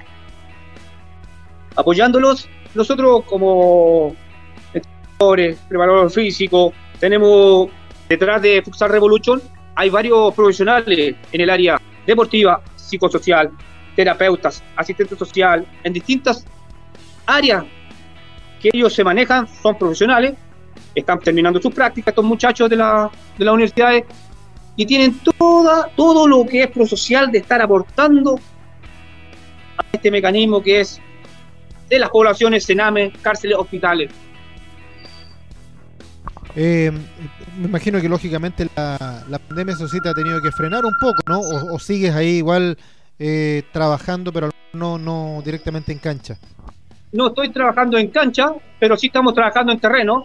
Apoyándolos, 1.75 2.49
nosotros 2.73 3.23
como 3.25 4.15
preparadores 5.17 6.13
físicos, 6.13 6.73
tenemos 6.99 7.69
detrás 8.09 8.41
de 8.41 8.61
Futsal 8.63 8.89
Revolution, 8.89 9.41
hay 9.75 9.89
varios 9.89 10.33
profesionales 10.33 11.15
en 11.31 11.41
el 11.41 11.49
área 11.49 11.79
deportiva, 12.07 12.61
psicosocial, 12.85 13.51
terapeutas, 13.95 14.63
asistente 14.75 15.15
social, 15.15 15.65
en 15.83 15.93
distintas 15.93 16.45
áreas 17.25 17.63
que 18.61 18.69
ellos 18.73 18.93
se 18.93 19.03
manejan, 19.03 19.47
son 19.47 19.77
profesionales, 19.77 20.33
están 20.93 21.19
terminando 21.19 21.61
sus 21.61 21.73
prácticas 21.73 22.11
estos 22.11 22.25
muchachos 22.25 22.69
de, 22.69 22.75
la, 22.75 23.09
de 23.37 23.45
las 23.45 23.53
universidades 23.53 24.05
y 24.75 24.85
tienen 24.85 25.19
toda, 25.37 25.89
todo 25.95 26.27
lo 26.27 26.45
que 26.45 26.63
es 26.63 26.67
prosocial 26.69 27.31
de 27.31 27.39
estar 27.39 27.61
aportando 27.61 28.39
a 29.77 29.83
este 29.91 30.11
mecanismo 30.11 30.61
que 30.61 30.81
es 30.81 31.01
de 31.89 31.99
las 31.99 32.09
poblaciones 32.09 32.65
Sename, 32.65 33.11
cárceles, 33.21 33.57
hospitales. 33.57 34.11
Eh, 36.55 36.91
me 37.57 37.67
imagino 37.67 37.99
que 37.99 38.07
lógicamente 38.07 38.67
la, 38.75 39.23
la 39.29 39.39
pandemia 39.39 39.75
Societa 39.75 40.11
ha 40.11 40.13
tenido 40.13 40.41
que 40.41 40.51
frenar 40.51 40.85
un 40.85 40.93
poco, 40.99 41.21
¿no? 41.27 41.39
O, 41.39 41.79
sigues 41.79 42.15
ahí 42.15 42.37
igual 42.37 42.77
eh, 43.19 43.63
trabajando, 43.71 44.31
pero 44.31 44.49
no, 44.73 44.97
no 44.97 45.41
directamente 45.43 45.91
en 45.91 45.99
cancha. 45.99 46.37
No 47.11 47.27
estoy 47.27 47.49
trabajando 47.49 47.97
en 47.97 48.09
cancha, 48.09 48.53
pero 48.79 48.97
sí 48.97 49.07
estamos 49.07 49.33
trabajando 49.33 49.71
en 49.71 49.79
terreno 49.79 50.23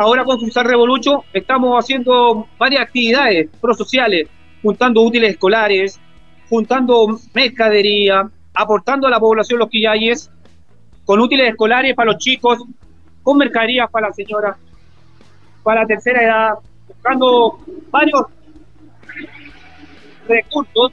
ahora 0.00 0.24
con 0.24 0.40
Futsal 0.40 0.64
Revolucho 0.64 1.24
estamos 1.34 1.78
haciendo 1.78 2.48
varias 2.58 2.82
actividades 2.82 3.50
prosociales, 3.60 4.28
juntando 4.62 5.02
útiles 5.02 5.32
escolares, 5.32 6.00
juntando 6.48 7.18
mercadería, 7.34 8.28
aportando 8.54 9.06
a 9.06 9.10
la 9.10 9.20
población 9.20 9.58
los 9.58 9.68
quillayes, 9.68 10.30
con 11.04 11.20
útiles 11.20 11.50
escolares 11.50 11.94
para 11.94 12.12
los 12.12 12.18
chicos, 12.18 12.62
con 13.22 13.36
mercadería 13.36 13.88
para 13.88 14.08
las 14.08 14.16
señoras, 14.16 14.56
para 15.62 15.86
tercera 15.86 16.22
edad, 16.22 16.54
buscando 16.88 17.58
varios 17.90 18.22
recursos 20.28 20.92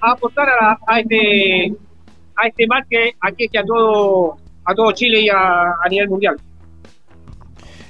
a 0.00 0.12
aportar 0.12 0.48
a, 0.86 1.00
este 1.00 1.74
a 2.36 2.46
este 2.46 2.66
mar 2.66 2.86
que 2.88 3.14
aquí 3.20 3.48
a 3.56 3.64
todo 3.64 4.36
a 4.64 4.74
todo 4.74 4.92
Chile 4.92 5.22
y 5.22 5.28
a 5.28 5.74
nivel 5.88 6.08
mundial. 6.08 6.36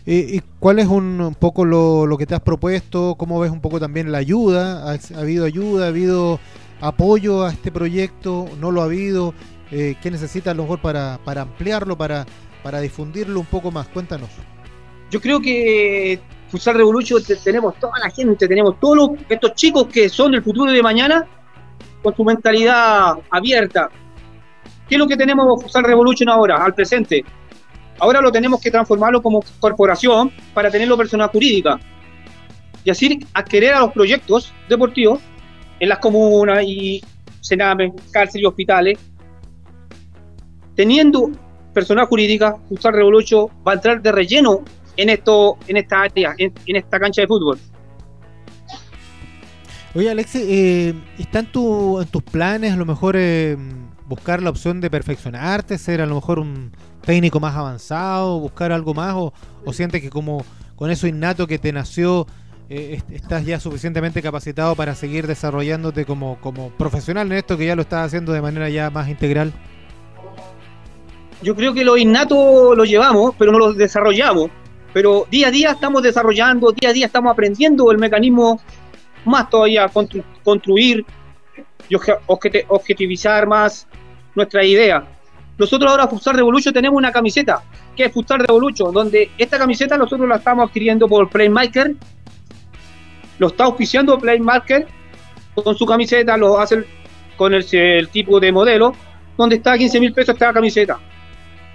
¿Y 0.06 0.40
cuál 0.58 0.78
es 0.78 0.86
un, 0.88 1.36
poco 1.38 1.64
lo, 1.64 2.16
que 2.18 2.26
te 2.26 2.34
has 2.34 2.40
propuesto? 2.40 3.14
¿Cómo 3.16 3.38
ves 3.38 3.50
un 3.50 3.60
poco 3.60 3.78
también 3.78 4.10
la 4.10 4.18
ayuda? 4.18 4.90
¿Ha, 4.90 5.20
habido 5.20 5.44
ayuda? 5.44 5.84
¿Ha 5.84 5.88
habido 5.88 6.40
apoyo 6.80 7.44
a 7.44 7.50
este 7.52 7.70
proyecto? 7.70 8.46
¿No 8.58 8.70
lo 8.70 8.80
ha 8.80 8.86
habido? 8.86 9.34
Eh, 9.70 9.94
¿Qué 10.02 10.10
necesita 10.10 10.50
a 10.50 10.54
lo 10.54 10.62
mejor 10.62 10.80
para, 10.80 11.20
ampliarlo, 11.40 11.96
para, 11.96 12.26
para 12.62 12.80
difundirlo 12.80 13.38
un 13.38 13.46
poco 13.46 13.70
más? 13.70 13.88
Cuéntanos. 13.88 14.30
Yo 15.10 15.20
creo 15.20 15.40
que 15.40 16.20
Futsal 16.48 16.76
Revolution 16.76 17.22
tenemos 17.42 17.76
toda 17.78 17.98
la 17.98 18.10
gente, 18.10 18.46
tenemos 18.46 18.78
todos 18.78 19.10
estos 19.28 19.54
chicos 19.54 19.86
que 19.86 20.08
son 20.08 20.34
el 20.34 20.42
futuro 20.42 20.70
de 20.72 20.82
mañana 20.82 21.26
con 22.02 22.14
su 22.14 22.24
mentalidad 22.24 23.14
abierta. 23.30 23.90
¿Qué 24.88 24.94
es 24.94 24.98
lo 24.98 25.06
que 25.06 25.16
tenemos 25.16 25.62
Futsal 25.62 25.84
Revolution 25.84 26.28
ahora, 26.28 26.64
al 26.64 26.74
presente? 26.74 27.24
Ahora 27.98 28.20
lo 28.20 28.32
tenemos 28.32 28.60
que 28.60 28.70
transformarlo 28.70 29.22
como 29.22 29.44
corporación 29.58 30.32
para 30.54 30.70
tenerlo 30.70 30.96
persona 30.96 31.28
jurídica. 31.28 31.78
Y 32.82 32.90
así 32.90 33.20
adquirir 33.34 33.72
a 33.72 33.80
los 33.80 33.92
proyectos 33.92 34.52
deportivos 34.68 35.20
en 35.78 35.88
las 35.88 35.98
comunas 35.98 36.64
y 36.66 37.02
cárceles 38.12 38.42
y 38.42 38.46
hospitales. 38.46 38.98
Teniendo 40.74 41.30
personal 41.74 42.06
jurídica, 42.06 42.56
Futsal 42.68 42.94
Revolution 42.94 43.48
va 43.66 43.72
a 43.72 43.74
entrar 43.74 44.00
de 44.00 44.12
relleno 44.12 44.62
en 45.00 45.08
esto, 45.08 45.56
en 45.66 45.76
esta 45.78 46.02
área, 46.02 46.34
en, 46.36 46.52
esta 46.66 47.00
cancha 47.00 47.22
de 47.22 47.26
fútbol. 47.26 47.58
Oye, 49.94 50.10
Alex, 50.10 50.34
eh, 50.36 50.94
¿está 51.18 51.40
en, 51.40 51.46
tus 51.46 52.22
planes 52.30 52.72
a 52.72 52.76
lo 52.76 52.84
mejor 52.84 53.16
eh, 53.18 53.56
buscar 54.06 54.42
la 54.42 54.50
opción 54.50 54.80
de 54.80 54.90
perfeccionarte, 54.90 55.78
ser 55.78 56.00
a 56.00 56.06
lo 56.06 56.16
mejor 56.16 56.38
un 56.38 56.72
técnico 57.00 57.40
más 57.40 57.56
avanzado, 57.56 58.38
buscar 58.38 58.72
algo 58.72 58.94
más, 58.94 59.14
o, 59.16 59.32
o 59.64 59.72
sientes 59.72 60.02
que 60.02 60.10
como 60.10 60.44
con 60.76 60.90
eso 60.90 61.06
innato 61.06 61.46
que 61.46 61.58
te 61.58 61.72
nació, 61.72 62.26
eh, 62.68 63.00
estás 63.10 63.44
ya 63.44 63.58
suficientemente 63.58 64.22
capacitado 64.22 64.76
para 64.76 64.94
seguir 64.94 65.26
desarrollándote 65.26 66.04
como, 66.04 66.40
como 66.40 66.70
profesional 66.70 67.26
en 67.32 67.38
esto 67.38 67.58
que 67.58 67.66
ya 67.66 67.74
lo 67.74 67.82
estás 67.82 68.06
haciendo 68.06 68.32
de 68.32 68.40
manera 68.40 68.68
ya 68.68 68.90
más 68.90 69.08
integral? 69.08 69.52
Yo 71.42 71.56
creo 71.56 71.74
que 71.74 71.84
lo 71.84 71.96
innato 71.96 72.74
lo 72.76 72.84
llevamos, 72.84 73.34
pero 73.36 73.50
no 73.50 73.58
lo 73.58 73.72
desarrollamos. 73.72 74.50
Pero 74.92 75.26
día 75.30 75.48
a 75.48 75.50
día 75.50 75.70
estamos 75.70 76.02
desarrollando, 76.02 76.72
día 76.72 76.90
a 76.90 76.92
día 76.92 77.06
estamos 77.06 77.32
aprendiendo 77.32 77.90
el 77.90 77.98
mecanismo 77.98 78.60
más 79.24 79.48
todavía, 79.48 79.90
construir 80.42 81.04
y 81.88 81.94
objetivizar 82.68 83.46
más 83.46 83.86
nuestra 84.34 84.64
idea 84.64 85.06
nosotros 85.60 85.90
ahora, 85.90 86.08
Futsal 86.08 86.36
Revolution, 86.36 86.72
tenemos 86.72 86.96
una 86.96 87.12
camiseta, 87.12 87.62
que 87.94 88.06
es 88.06 88.12
Futsal 88.14 88.40
Revolution, 88.40 88.94
donde 88.94 89.30
esta 89.36 89.58
camiseta 89.58 89.98
nosotros 89.98 90.26
la 90.26 90.36
estamos 90.36 90.66
adquiriendo 90.66 91.06
por 91.06 91.28
Playmaker. 91.28 91.96
Lo 93.38 93.48
está 93.48 93.64
auspiciando 93.64 94.18
Playmaker 94.18 94.88
con 95.54 95.76
su 95.76 95.84
camiseta, 95.84 96.38
lo 96.38 96.58
hace 96.58 96.82
con 97.36 97.52
el, 97.52 98.08
tipo 98.08 98.40
de 98.40 98.50
modelo, 98.52 98.94
donde 99.36 99.56
está 99.56 99.74
a 99.74 99.78
15 99.78 100.00
mil 100.00 100.14
pesos 100.14 100.34
esta 100.34 100.50
camiseta. 100.50 100.98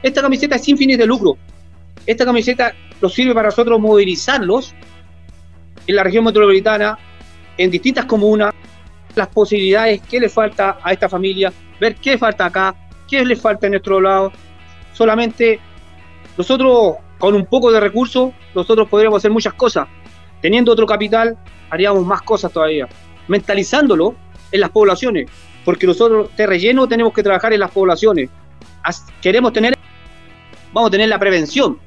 Esta 0.01 0.23
camiseta 0.23 0.55
es 0.55 0.63
sin 0.63 0.79
fines 0.79 0.97
de 0.97 1.05
lucro. 1.05 1.37
Esta 2.07 2.25
camiseta 2.25 2.73
nos 3.01 3.13
sirve 3.13 3.33
para 3.33 3.49
nosotros 3.49 3.79
movilizarlos 3.79 4.73
en 5.87 5.95
la 5.95 6.03
región 6.03 6.23
metropolitana, 6.23 6.97
en 7.57 7.71
distintas 7.71 8.05
comunas, 8.05 8.53
las 9.15 9.27
posibilidades 9.27 10.01
que 10.01 10.19
le 10.19 10.29
falta 10.29 10.79
a 10.83 10.91
esta 10.91 11.07
familia, 11.07 11.53
ver 11.79 11.95
qué 11.95 12.17
falta 12.17 12.45
acá, 12.45 12.75
¿Qué 13.07 13.23
le 13.23 13.35
falta 13.35 13.67
en 13.67 13.73
nuestro 13.73 14.01
lado? 14.01 14.31
Solamente 14.93 15.59
nosotros, 16.37 16.95
con 17.19 17.35
un 17.35 17.45
poco 17.45 17.71
de 17.71 17.79
recursos, 17.79 18.31
nosotros 18.53 18.89
podríamos 18.89 19.17
hacer 19.17 19.31
muchas 19.31 19.53
cosas. 19.53 19.87
Teniendo 20.41 20.71
otro 20.71 20.85
capital, 20.85 21.37
haríamos 21.69 22.05
más 22.05 22.21
cosas 22.21 22.51
todavía. 22.51 22.87
Mentalizándolo 23.27 24.15
en 24.51 24.59
las 24.59 24.69
poblaciones, 24.71 25.29
porque 25.63 25.87
nosotros 25.87 26.35
de 26.35 26.47
relleno 26.47 26.87
tenemos 26.87 27.13
que 27.13 27.23
trabajar 27.23 27.53
en 27.53 27.59
las 27.59 27.71
poblaciones. 27.71 28.29
Queremos 29.21 29.53
tener, 29.53 29.75
vamos 30.73 30.89
a 30.89 30.91
tener 30.91 31.09
la 31.09 31.19
prevención, 31.19 31.79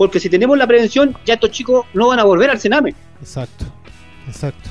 porque 0.00 0.18
si 0.18 0.30
tenemos 0.30 0.56
la 0.56 0.66
prevención, 0.66 1.14
ya 1.26 1.34
estos 1.34 1.50
chicos 1.50 1.84
no 1.92 2.08
van 2.08 2.18
a 2.18 2.24
volver 2.24 2.48
al 2.48 2.58
Sename. 2.58 2.94
Exacto, 3.20 3.66
exacto. 4.26 4.70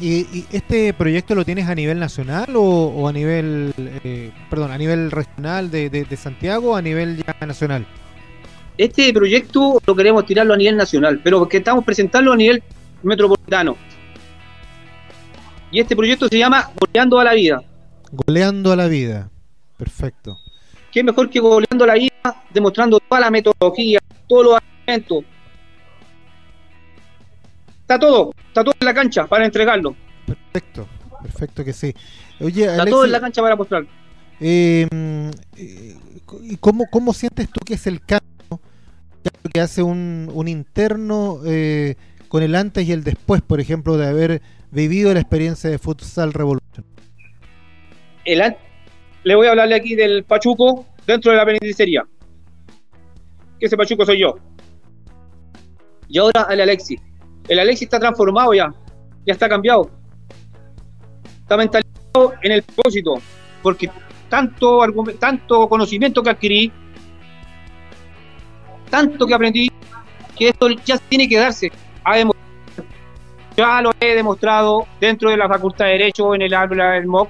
¿Y, 0.00 0.46
este 0.50 0.94
proyecto 0.94 1.34
lo 1.34 1.44
tienes 1.44 1.68
a 1.68 1.74
nivel 1.74 1.98
nacional 1.98 2.46
o, 2.54 3.06
a 3.06 3.12
nivel, 3.12 3.74
eh, 3.76 4.30
perdón, 4.48 4.70
a 4.70 4.78
nivel 4.78 5.10
regional 5.10 5.70
de, 5.70 6.06
Santiago 6.16 6.70
o 6.70 6.74
a 6.74 6.80
nivel 6.80 7.22
ya 7.22 7.46
nacional? 7.46 7.86
Este 8.78 9.12
proyecto 9.12 9.78
lo 9.86 9.94
queremos 9.94 10.24
tirarlo 10.24 10.54
a 10.54 10.56
nivel 10.56 10.78
nacional, 10.78 11.20
pero 11.22 11.38
porque 11.38 11.58
estamos 11.58 11.84
presentando 11.84 12.32
a 12.32 12.36
nivel 12.36 12.62
metropolitano. 13.02 13.76
Y 15.70 15.80
este 15.80 15.94
proyecto 15.94 16.28
se 16.28 16.38
llama 16.38 16.70
Boleando 16.80 17.18
a 17.18 17.24
la 17.24 17.34
Vida. 17.34 17.62
Goleando 18.10 18.72
a 18.72 18.76
la 18.76 18.86
vida. 18.86 19.28
Perfecto. 19.76 20.38
¿Qué 20.90 21.04
mejor 21.04 21.28
que 21.28 21.40
goleando 21.40 21.84
a 21.84 21.88
la 21.88 21.94
vida, 21.96 22.42
demostrando 22.54 22.98
toda 23.00 23.20
la 23.20 23.30
metodología, 23.30 23.98
todos 24.26 24.44
los 24.44 24.54
argumentos? 24.56 25.24
Está 27.80 27.98
todo, 27.98 28.32
está 28.48 28.64
todo 28.64 28.74
en 28.80 28.84
la 28.84 28.94
cancha 28.94 29.26
para 29.26 29.44
entregarlo. 29.44 29.94
Perfecto, 30.26 30.88
perfecto 31.22 31.64
que 31.64 31.72
sí. 31.72 31.94
Oye, 32.40 32.64
está 32.64 32.84
todo 32.84 33.04
en 33.04 33.12
la 33.12 33.20
cancha 33.20 33.42
para 33.42 33.56
mostrarlo. 33.56 33.88
Eh, 34.40 34.86
¿Y 36.42 36.56
cómo, 36.56 36.86
cómo 36.90 37.12
sientes 37.12 37.48
tú 37.48 37.60
que 37.64 37.74
es 37.74 37.86
el 37.86 38.00
cambio 38.00 38.60
que 39.52 39.60
hace 39.60 39.82
un, 39.82 40.30
un 40.34 40.48
interno 40.48 41.40
eh, 41.46 41.94
con 42.28 42.42
el 42.42 42.54
antes 42.54 42.86
y 42.86 42.92
el 42.92 43.04
después, 43.04 43.40
por 43.42 43.60
ejemplo, 43.60 43.96
de 43.96 44.08
haber 44.08 44.42
vivido 44.70 45.14
la 45.14 45.20
experiencia 45.20 45.70
de 45.70 45.78
Futsal 45.78 46.32
Revolution? 46.32 46.84
El, 48.24 48.56
le 49.22 49.34
voy 49.34 49.46
a 49.46 49.50
hablarle 49.50 49.76
aquí 49.76 49.94
del 49.94 50.24
Pachuco 50.24 50.86
dentro 51.06 51.30
de 51.30 51.38
la 51.38 51.46
penitenciaría. 51.46 52.04
Que 53.58 53.66
ese 53.66 53.76
Pachuco 53.76 54.04
soy 54.04 54.20
yo. 54.20 54.36
Y 56.08 56.18
ahora 56.18 56.46
el 56.50 56.60
Alexi. 56.60 56.98
El 57.48 57.58
Alexi 57.58 57.84
está 57.84 57.98
transformado 57.98 58.54
ya. 58.54 58.72
Ya 59.24 59.32
está 59.32 59.48
cambiado. 59.48 59.90
Está 61.42 61.56
mentalizado 61.56 62.34
en 62.42 62.52
el 62.52 62.62
propósito. 62.62 63.14
Porque 63.62 63.90
tanto, 64.28 64.80
tanto 65.18 65.68
conocimiento 65.68 66.22
que 66.22 66.30
adquirí, 66.30 66.72
tanto 68.90 69.26
que 69.26 69.34
aprendí, 69.34 69.70
que 70.36 70.48
esto 70.48 70.68
ya 70.84 70.98
tiene 70.98 71.28
que 71.28 71.38
darse. 71.38 71.72
Ya 73.56 73.80
lo 73.80 73.90
he 74.00 74.14
demostrado 74.14 74.86
dentro 75.00 75.30
de 75.30 75.36
la 75.36 75.48
Facultad 75.48 75.86
de 75.86 75.92
Derecho, 75.92 76.34
en 76.34 76.42
el 76.42 76.50
del 76.50 77.06
MOC 77.06 77.28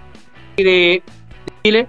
de, 0.56 1.02
Chile, 1.62 1.86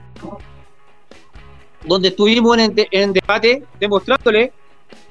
donde 1.87 2.09
estuvimos 2.09 2.57
en, 2.57 3.13
debate 3.13 3.63
demostrándole 3.79 4.51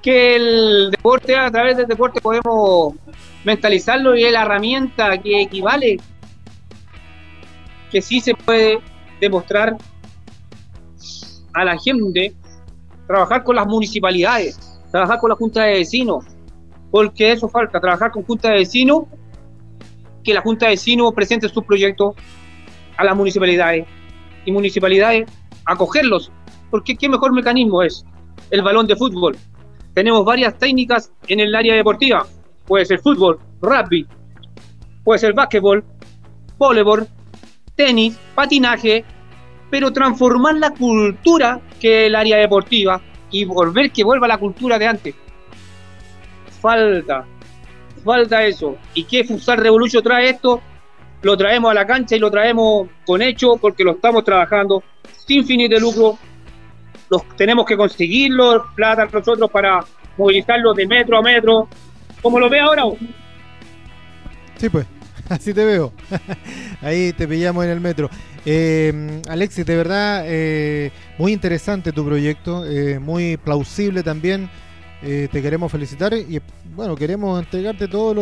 que 0.02 0.36
el 0.36 0.90
deporte, 0.90 1.34
a 1.34 1.50
través 1.50 1.76
del 1.76 1.86
deporte 1.86 2.20
podemos 2.20 2.94
mentalizarlo 3.44 4.16
y 4.16 4.24
es 4.24 4.32
la 4.32 4.42
herramienta 4.42 5.18
que 5.18 5.42
equivale, 5.42 5.98
que 7.90 8.02
sí 8.02 8.20
se 8.20 8.34
puede 8.34 8.80
demostrar 9.20 9.76
a 11.54 11.64
la 11.64 11.78
gente, 11.78 12.34
trabajar 13.06 13.42
con 13.42 13.56
las 13.56 13.66
municipalidades, 13.66 14.80
trabajar 14.90 15.18
con 15.18 15.30
la 15.30 15.36
Junta 15.36 15.62
de 15.62 15.74
Vecinos, 15.74 16.24
porque 16.90 17.32
eso 17.32 17.48
falta, 17.48 17.80
trabajar 17.80 18.10
con 18.10 18.22
Junta 18.24 18.50
de 18.50 18.56
Vecinos, 18.56 19.04
que 20.22 20.34
la 20.34 20.42
Junta 20.42 20.66
de 20.66 20.72
Vecinos 20.72 21.14
presente 21.14 21.48
sus 21.48 21.64
proyectos 21.64 22.14
a 22.96 23.04
las 23.04 23.16
municipalidades 23.16 23.86
y 24.44 24.52
municipalidades 24.52 25.28
acogerlos, 25.64 26.30
porque 26.70 26.96
qué 26.96 27.09
mejor 27.09 27.33
mecanismo 27.33 27.83
es 27.83 28.05
el 28.50 28.62
balón 28.62 28.87
de 28.87 28.96
fútbol. 28.96 29.37
Tenemos 29.94 30.24
varias 30.24 30.59
técnicas 30.59 31.12
en 31.26 31.40
el 31.40 31.55
área 31.55 31.74
deportiva, 31.74 32.26
puede 32.66 32.85
ser 32.85 33.00
fútbol, 33.00 33.38
rugby, 33.61 34.07
puede 35.05 35.20
ser 35.20 35.33
básquetbol, 35.33 35.85
voleibol, 36.59 37.07
tenis, 37.74 38.18
patinaje, 38.35 39.05
pero 39.70 39.92
transformar 39.92 40.57
la 40.57 40.70
cultura 40.70 41.61
que 41.81 42.02
es 42.02 42.07
el 42.09 42.14
área 42.14 42.37
deportiva 42.38 43.00
y 43.31 43.44
volver 43.44 43.90
que 43.90 44.05
vuelva 44.05 44.29
la 44.29 44.38
cultura 44.38 44.79
de 44.79 44.87
antes. 44.87 45.14
Falta, 46.61 47.26
falta 48.05 48.44
eso. 48.44 48.76
¿Y 48.94 49.05
qué 49.05 49.24
Futsal 49.24 49.59
Revolution 49.59 50.02
trae 50.02 50.31
esto? 50.31 50.61
Lo 51.22 51.37
traemos 51.37 51.70
a 51.70 51.74
la 51.74 51.87
cancha 51.87 52.16
y 52.16 52.18
lo 52.18 52.31
traemos 52.31 52.88
con 53.05 53.22
hecho 53.22 53.57
porque 53.57 53.85
lo 53.85 53.92
estamos 53.92 54.24
trabajando 54.24 54.83
sin 55.26 55.44
fines 55.44 55.70
de 55.70 55.81
lucro. 55.81 56.18
Los 57.10 57.22
tenemos 57.36 57.66
que 57.66 57.76
conseguirlo, 57.76 58.66
plata 58.74 59.06
nosotros 59.06 59.50
para 59.50 59.84
movilizarlo 60.16 60.74
de 60.74 60.86
metro 60.86 61.18
a 61.18 61.22
metro, 61.22 61.68
como 62.22 62.40
lo 62.40 62.48
ve 62.48 62.60
ahora. 62.60 62.82
Sí, 64.56 64.68
pues. 64.68 64.86
Así 65.28 65.52
te 65.52 65.64
veo. 65.64 65.92
Ahí 66.82 67.12
te 67.12 67.26
pillamos 67.26 67.64
en 67.64 67.70
el 67.70 67.80
metro. 67.80 68.10
Eh, 68.44 69.22
Alexis, 69.28 69.66
de 69.66 69.76
verdad, 69.76 70.24
eh, 70.26 70.92
muy 71.18 71.32
interesante 71.32 71.92
tu 71.92 72.04
proyecto, 72.04 72.64
eh, 72.64 72.98
muy 72.98 73.36
plausible 73.36 74.02
también. 74.02 74.48
Eh, 75.02 75.28
te 75.30 75.42
queremos 75.42 75.70
felicitar 75.70 76.14
y 76.14 76.40
bueno, 76.74 76.96
queremos 76.96 77.38
entregarte 77.38 77.86
todos 77.86 78.16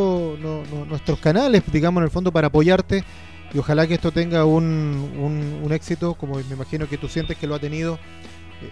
nuestros 0.88 1.18
canales, 1.20 1.62
digamos, 1.72 2.00
en 2.00 2.04
el 2.04 2.10
fondo 2.10 2.32
para 2.32 2.48
apoyarte 2.48 3.04
y 3.52 3.58
ojalá 3.58 3.86
que 3.86 3.94
esto 3.94 4.10
tenga 4.10 4.44
un, 4.44 5.60
un, 5.62 5.72
éxito, 5.72 6.14
como 6.14 6.34
me 6.34 6.54
imagino 6.54 6.88
que 6.88 6.98
tú 6.98 7.08
sientes 7.08 7.36
que 7.36 7.46
lo 7.46 7.54
ha 7.54 7.60
tenido. 7.60 7.98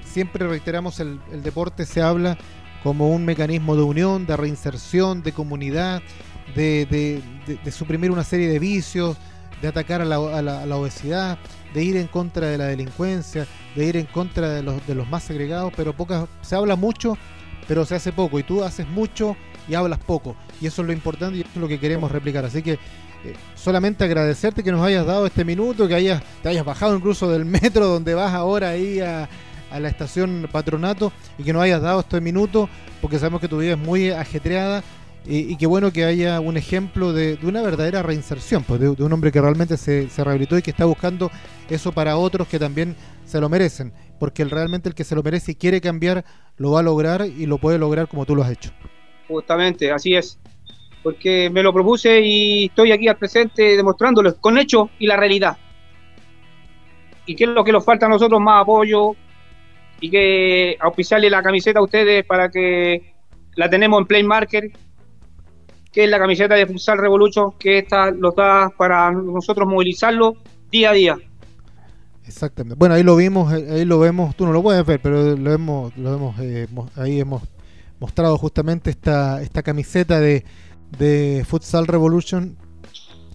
Siempre 0.05 0.47
reiteramos, 0.47 1.01
el, 1.01 1.21
el 1.33 1.43
deporte 1.43 1.87
se 1.87 2.03
habla 2.03 2.39
como 2.83 3.11
un 3.11 3.25
mecanismo 3.25 3.77
de 3.77 3.83
unión, 3.83 4.27
de 4.27 4.37
reinserción, 4.37 5.23
de 5.23 5.33
comunidad, 5.33 6.03
de, 6.55 7.23
suprimir 7.71 8.11
una 8.11 8.25
serie 8.25 8.49
de 8.49 8.59
vicios, 8.59 9.17
de 9.61 9.69
atacar 9.69 10.03
a 10.03 10.05
la, 10.05 10.19
obesidad, 10.77 11.39
de 11.73 11.85
ir 11.85 11.97
en 11.97 12.09
contra 12.09 12.49
de 12.49 12.59
la 12.59 12.67
delincuencia, 12.67 13.47
de 13.77 13.85
ir 13.85 13.97
en 13.97 14.07
contra 14.07 14.49
de 14.51 14.63
los, 14.63 14.85
de 14.87 14.95
los 14.95 15.09
más 15.09 15.23
segregados, 15.23 15.73
pero 15.77 15.95
pocas, 15.95 16.27
se 16.43 16.57
habla 16.57 16.77
mucho, 16.77 17.17
pero 17.69 17.85
se 17.85 17.95
hace 17.95 18.13
poco, 18.13 18.39
y 18.39 18.43
tú 18.43 18.65
haces 18.65 18.87
mucho 18.89 19.37
y 19.69 19.75
hablas 19.75 20.01
poco, 20.01 20.37
y 20.61 20.67
eso 20.67 20.83
es 20.83 20.87
lo 20.87 20.93
importante 20.93 21.39
y 21.39 21.41
eso 21.43 21.51
es 21.55 21.61
lo 21.61 21.69
que 21.69 21.79
queremos 21.79 22.11
replicar, 22.11 22.45
así 22.45 22.63
que 22.63 22.73
eh, 22.73 23.37
solamente 23.55 24.03
agradecerte 24.03 24.65
que 24.65 24.73
nos 24.73 24.85
hayas 24.85 25.07
dado 25.07 25.27
este 25.27 25.45
minuto, 25.45 25.87
que 25.87 25.95
hayas, 25.95 26.21
te 26.43 26.49
hayas 26.49 26.65
bajado 26.65 26.97
incluso 26.97 27.31
del 27.31 27.45
metro 27.47 27.87
donde 27.87 28.15
vas 28.15 28.35
ahora 28.35 28.71
ahí 28.71 28.99
a, 28.99 29.29
a 29.73 29.81
la 29.81 29.89
estación 29.89 30.49
Patronato 30.51 31.13
y 31.39 31.45
que 31.45 31.53
nos 31.53 31.63
hayas 31.63 31.83
dado 31.83 32.01
este 32.01 32.21
minuto, 32.21 32.69
porque 33.01 33.19
sabemos 33.19 33.41
que 33.41 33.49
tu 33.49 33.59
vida 33.59 33.73
es 33.73 33.79
muy 33.79 34.11
ajetreada 34.11 34.83
y, 35.25 35.57
qué 35.57 35.67
bueno 35.67 35.93
que 35.93 36.05
haya 36.05 36.41
un 36.41 36.57
ejemplo 36.57 37.13
de, 37.13 37.39
una 37.45 37.63
verdadera 37.63 38.03
reinserción, 38.03 38.65
pues 38.65 38.81
de, 38.81 38.89
un 38.89 39.13
hombre 39.13 39.31
que 39.31 39.41
realmente 39.41 39.77
se, 39.77 40.09
rehabilitó 40.17 40.59
y 40.59 40.63
que 40.63 40.73
está 40.73 40.85
buscando 40.85 41.31
eso 41.71 41.93
para 41.93 42.17
otros 42.17 42.49
que 42.49 42.59
también 42.59 42.97
se 43.25 43.41
lo 43.41 43.49
merecen, 43.49 43.93
porque 44.19 44.45
realmente 44.45 44.89
el 44.89 44.97
que 44.97 45.05
se 45.05 45.15
lo 45.15 45.23
merece 45.23 45.53
y 45.53 45.55
quiere 45.55 45.81
cambiar 45.81 46.25
lo 46.57 46.73
va 46.73 46.81
a 46.81 46.83
lograr 46.83 47.25
y 47.25 47.47
lo 47.47 47.59
puede 47.59 47.79
lograr 47.79 48.09
como 48.09 48.27
tú 48.27 48.35
lo 48.35 48.43
has 48.43 48.51
hecho. 48.51 48.71
Justamente, 49.29 49.93
así 49.93 50.15
es, 50.15 50.41
porque 51.05 51.49
me 51.51 51.63
lo 51.63 51.73
propuse 51.73 52.21
y 52.21 52.65
estoy 52.67 52.91
aquí 52.91 53.07
al 53.07 53.17
presente 53.17 53.77
demostrándolo 53.77 54.37
con 54.39 54.59
hechos 54.59 54.91
y 54.99 55.07
la 55.07 55.17
realidad. 55.17 55.57
¿Y 57.27 57.37
qué 57.37 57.45
es 57.45 57.51
lo 57.51 57.63
que 57.63 57.71
nos 57.71 57.85
falta 57.85 58.07
a 58.07 58.09
nosotros? 58.09 58.41
Más 58.41 58.63
apoyo 58.63 59.15
y 60.03 60.11
que 60.11 60.77
auspiciarle 60.81 61.31
la 61.31 61.43
camiseta 61.43 61.79
a 61.79 61.83
ustedes 61.83 62.27
para 62.27 62.51
que 62.51 63.15
la 63.57 63.71
tenemos 63.71 64.01
en 64.01 64.07
Play 64.07 64.23
Market 64.25 64.77
que 65.93 66.05
es 66.05 66.11
la 66.11 66.19
camiseta 66.19 66.55
de 66.55 66.67
Futsal 66.67 66.99
Revolution, 66.99 67.53
que 67.59 67.79
esta 67.79 68.11
lo 68.11 68.33
da 68.33 68.71
para 68.71 69.12
nosotros 69.12 69.69
movilizarlo 69.69 70.37
día 70.71 70.91
a 70.91 70.93
día. 70.95 71.19
Exactamente. 72.27 72.77
Bueno, 72.79 72.95
ahí 72.95 73.03
lo 73.03 73.15
vimos, 73.15 73.53
eh, 73.53 73.67
ahí 73.71 73.85
lo 73.85 73.99
vemos, 73.99 74.35
tú 74.35 74.47
no 74.47 74.53
lo 74.53 74.62
puedes 74.62 74.85
ver, 74.87 75.01
pero 75.03 75.37
lo 75.37 75.53
hemos, 75.53 75.95
lo 75.99 76.15
hemos 76.15 76.41
eh, 76.41 76.67
ahí 76.97 77.21
hemos 77.21 77.43
mostrado 78.01 78.38
justamente 78.38 78.91
esta, 78.91 79.43
esta 79.43 79.62
camiseta 79.62 80.19
de, 80.19 80.45
de 80.99 81.45
Futsal 81.47 81.87
Revolution 81.87 82.57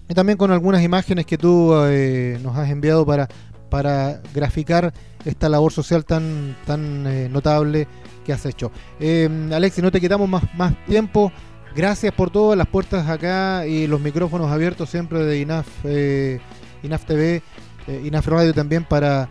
y 0.09 0.13
también 0.13 0.37
con 0.37 0.51
algunas 0.51 0.81
imágenes 0.81 1.25
que 1.25 1.37
tú 1.37 1.73
eh, 1.85 2.39
nos 2.41 2.55
has 2.57 2.69
enviado 2.69 3.05
para, 3.05 3.27
para 3.69 4.21
graficar 4.33 4.93
esta 5.25 5.49
labor 5.49 5.71
social 5.71 6.05
tan, 6.05 6.55
tan 6.65 7.31
notable 7.31 7.87
que 8.25 8.33
has 8.33 8.45
hecho. 8.45 8.71
Eh, 8.99 9.29
Alexi, 9.51 9.81
no 9.81 9.91
te 9.91 10.01
quitamos 10.01 10.27
más, 10.29 10.43
más 10.55 10.73
tiempo. 10.85 11.31
Gracias 11.77 12.11
por 12.11 12.31
todo, 12.31 12.55
las 12.55 12.65
puertas 12.65 13.07
acá 13.07 13.67
y 13.67 13.85
los 13.85 14.01
micrófonos 14.01 14.51
abiertos 14.51 14.89
siempre 14.89 15.23
de 15.23 15.39
INAF, 15.39 15.67
eh, 15.83 16.39
INAF 16.81 17.05
TV, 17.05 17.43
eh, 17.87 18.01
INAF 18.03 18.27
Radio 18.27 18.51
también 18.51 18.83
para, 18.83 19.29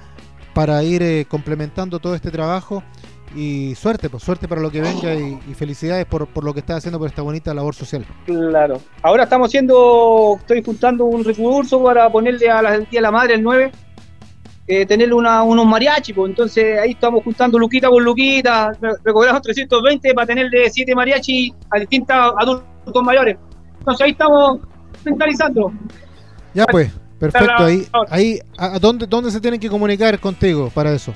para 0.55 0.81
ir 0.85 1.03
eh, 1.03 1.27
complementando 1.29 1.99
todo 1.99 2.14
este 2.14 2.31
trabajo. 2.31 2.85
Y 3.35 3.75
suerte, 3.75 4.09
pues 4.09 4.22
suerte 4.22 4.46
para 4.46 4.61
lo 4.61 4.70
que 4.70 4.81
venga 4.81 5.12
y, 5.12 5.55
felicidades 5.55 6.07
por, 6.07 6.29
por, 6.29 6.44
lo 6.44 6.55
que 6.55 6.61
estás 6.61 6.77
haciendo 6.77 7.01
por 7.01 7.09
esta 7.09 7.20
bonita 7.20 7.53
labor 7.53 7.75
social. 7.75 8.07
Claro. 8.25 8.81
Ahora 9.03 9.25
estamos 9.25 9.49
haciendo, 9.49 10.37
estoy 10.38 10.62
juntando 10.62 11.05
un 11.05 11.25
recurso 11.25 11.83
para 11.83 12.09
ponerle 12.11 12.49
a 12.49 12.62
la 12.62 12.79
Día 12.79 12.87
de 12.92 13.01
la 13.01 13.11
Madre 13.11 13.35
el 13.35 13.42
9 13.42 13.72
eh, 14.66 14.85
tener 14.85 15.14
una, 15.14 15.42
unos 15.42 15.64
mariachi, 15.64 16.12
pues 16.12 16.31
entonces 16.31 16.79
ahí 16.79 16.90
estamos 16.90 17.22
juntando 17.22 17.59
luquita 17.59 17.88
con 17.88 18.02
luquita, 18.02 18.72
recobramos 19.05 19.42
320 19.42 20.14
para 20.14 20.26
tenerle 20.26 20.68
7 20.68 20.94
mariachi 20.94 21.55
a 21.70 21.79
distintos 21.79 22.16
adultos 22.16 23.02
mayores. 23.05 23.37
Entonces 23.79 24.05
ahí 24.05 24.11
estamos 24.11 24.61
mentalizando. 25.05 25.72
Ya 26.52 26.66
pues, 26.66 26.90
perfecto. 27.18 27.64
Ahí, 27.64 27.87
ahí 28.11 28.38
¿a 28.59 28.79
dónde, 28.79 29.07
dónde 29.07 29.31
se 29.31 29.40
tienen 29.40 29.61
que 29.61 29.68
comunicar 29.68 30.18
contigo 30.18 30.70
para 30.74 30.92
eso? 30.92 31.14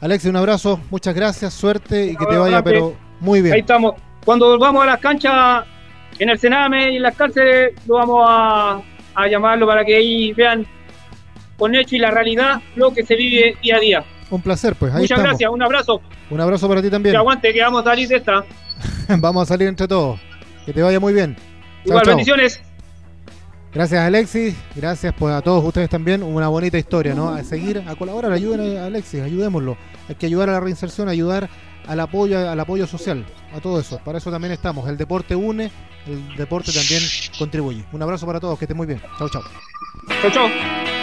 Alexis, 0.00 0.30
un 0.30 0.36
abrazo, 0.36 0.80
muchas 0.90 1.14
gracias, 1.14 1.54
suerte 1.54 2.06
y 2.06 2.16
que 2.16 2.26
te 2.26 2.38
vaya, 2.38 2.62
pero 2.62 2.96
muy 3.20 3.42
bien. 3.42 3.54
Ahí 3.54 3.60
estamos. 3.60 3.94
Cuando 4.24 4.48
volvamos 4.48 4.82
a 4.82 4.86
las 4.86 4.98
canchas 5.00 5.64
en 6.18 6.28
el 6.30 6.38
Sename 6.38 6.92
y 6.92 6.96
en 6.96 7.02
las 7.02 7.14
cárceles, 7.14 7.74
lo 7.86 7.96
vamos 7.96 8.24
a, 8.28 8.80
a 9.14 9.28
llamarlo 9.28 9.66
para 9.66 9.84
que 9.84 9.96
ahí 9.96 10.32
vean 10.32 10.66
con 11.56 11.74
hecho 11.74 11.96
y 11.96 11.98
la 11.98 12.10
realidad 12.10 12.62
lo 12.76 12.92
que 12.92 13.04
se 13.04 13.16
vive 13.16 13.56
día 13.62 13.76
a 13.76 13.80
día. 13.80 14.04
Un 14.30 14.42
placer, 14.42 14.74
pues. 14.74 14.94
Ahí 14.94 15.02
Muchas 15.02 15.20
gracias, 15.20 15.50
un 15.50 15.62
abrazo. 15.62 16.00
Un 16.30 16.40
abrazo 16.40 16.68
para 16.68 16.82
ti 16.82 16.90
también. 16.90 17.14
Que 17.14 17.18
aguante, 17.18 17.52
que 17.52 17.62
vamos 17.62 17.82
a 17.82 17.84
salir 17.84 18.08
de 18.08 18.16
esta. 18.16 18.44
vamos 19.18 19.42
a 19.42 19.46
salir 19.46 19.68
entre 19.68 19.88
todos. 19.88 20.20
Que 20.66 20.72
te 20.72 20.82
vaya 20.82 21.00
muy 21.00 21.12
bien. 21.12 21.36
Igual, 21.84 22.04
bendiciones. 22.06 22.60
Gracias 23.72 24.00
Alexis, 24.00 24.56
gracias 24.74 25.14
pues 25.16 25.34
a 25.34 25.42
todos 25.42 25.62
ustedes 25.62 25.90
también, 25.90 26.22
una 26.22 26.48
bonita 26.48 26.78
historia, 26.78 27.14
¿no? 27.14 27.28
A 27.28 27.44
seguir, 27.44 27.84
a 27.86 27.94
colaborar, 27.96 28.32
ayuden 28.32 28.78
a 28.78 28.86
Alexis, 28.86 29.20
ayudémoslo. 29.20 29.76
Hay 30.08 30.14
que 30.14 30.24
ayudar 30.24 30.48
a 30.48 30.52
la 30.52 30.60
reinserción, 30.60 31.06
ayudar 31.08 31.50
al 31.88 32.00
apoyo, 32.00 32.38
al 32.48 32.60
apoyo 32.60 32.86
social, 32.86 33.24
a 33.54 33.60
todo 33.60 33.80
eso. 33.80 33.98
Para 34.04 34.18
eso 34.18 34.30
también 34.30 34.52
estamos. 34.52 34.88
El 34.88 34.96
deporte 34.96 35.34
une, 35.34 35.70
el 36.06 36.36
deporte 36.36 36.70
también 36.72 37.02
contribuye. 37.38 37.84
Un 37.92 38.02
abrazo 38.02 38.26
para 38.26 38.38
todos, 38.38 38.58
que 38.58 38.66
estén 38.66 38.76
muy 38.76 38.86
bien. 38.86 39.00
Chao, 39.18 39.28
chao. 39.28 39.42
Chao, 40.22 40.30
chao. 40.30 40.97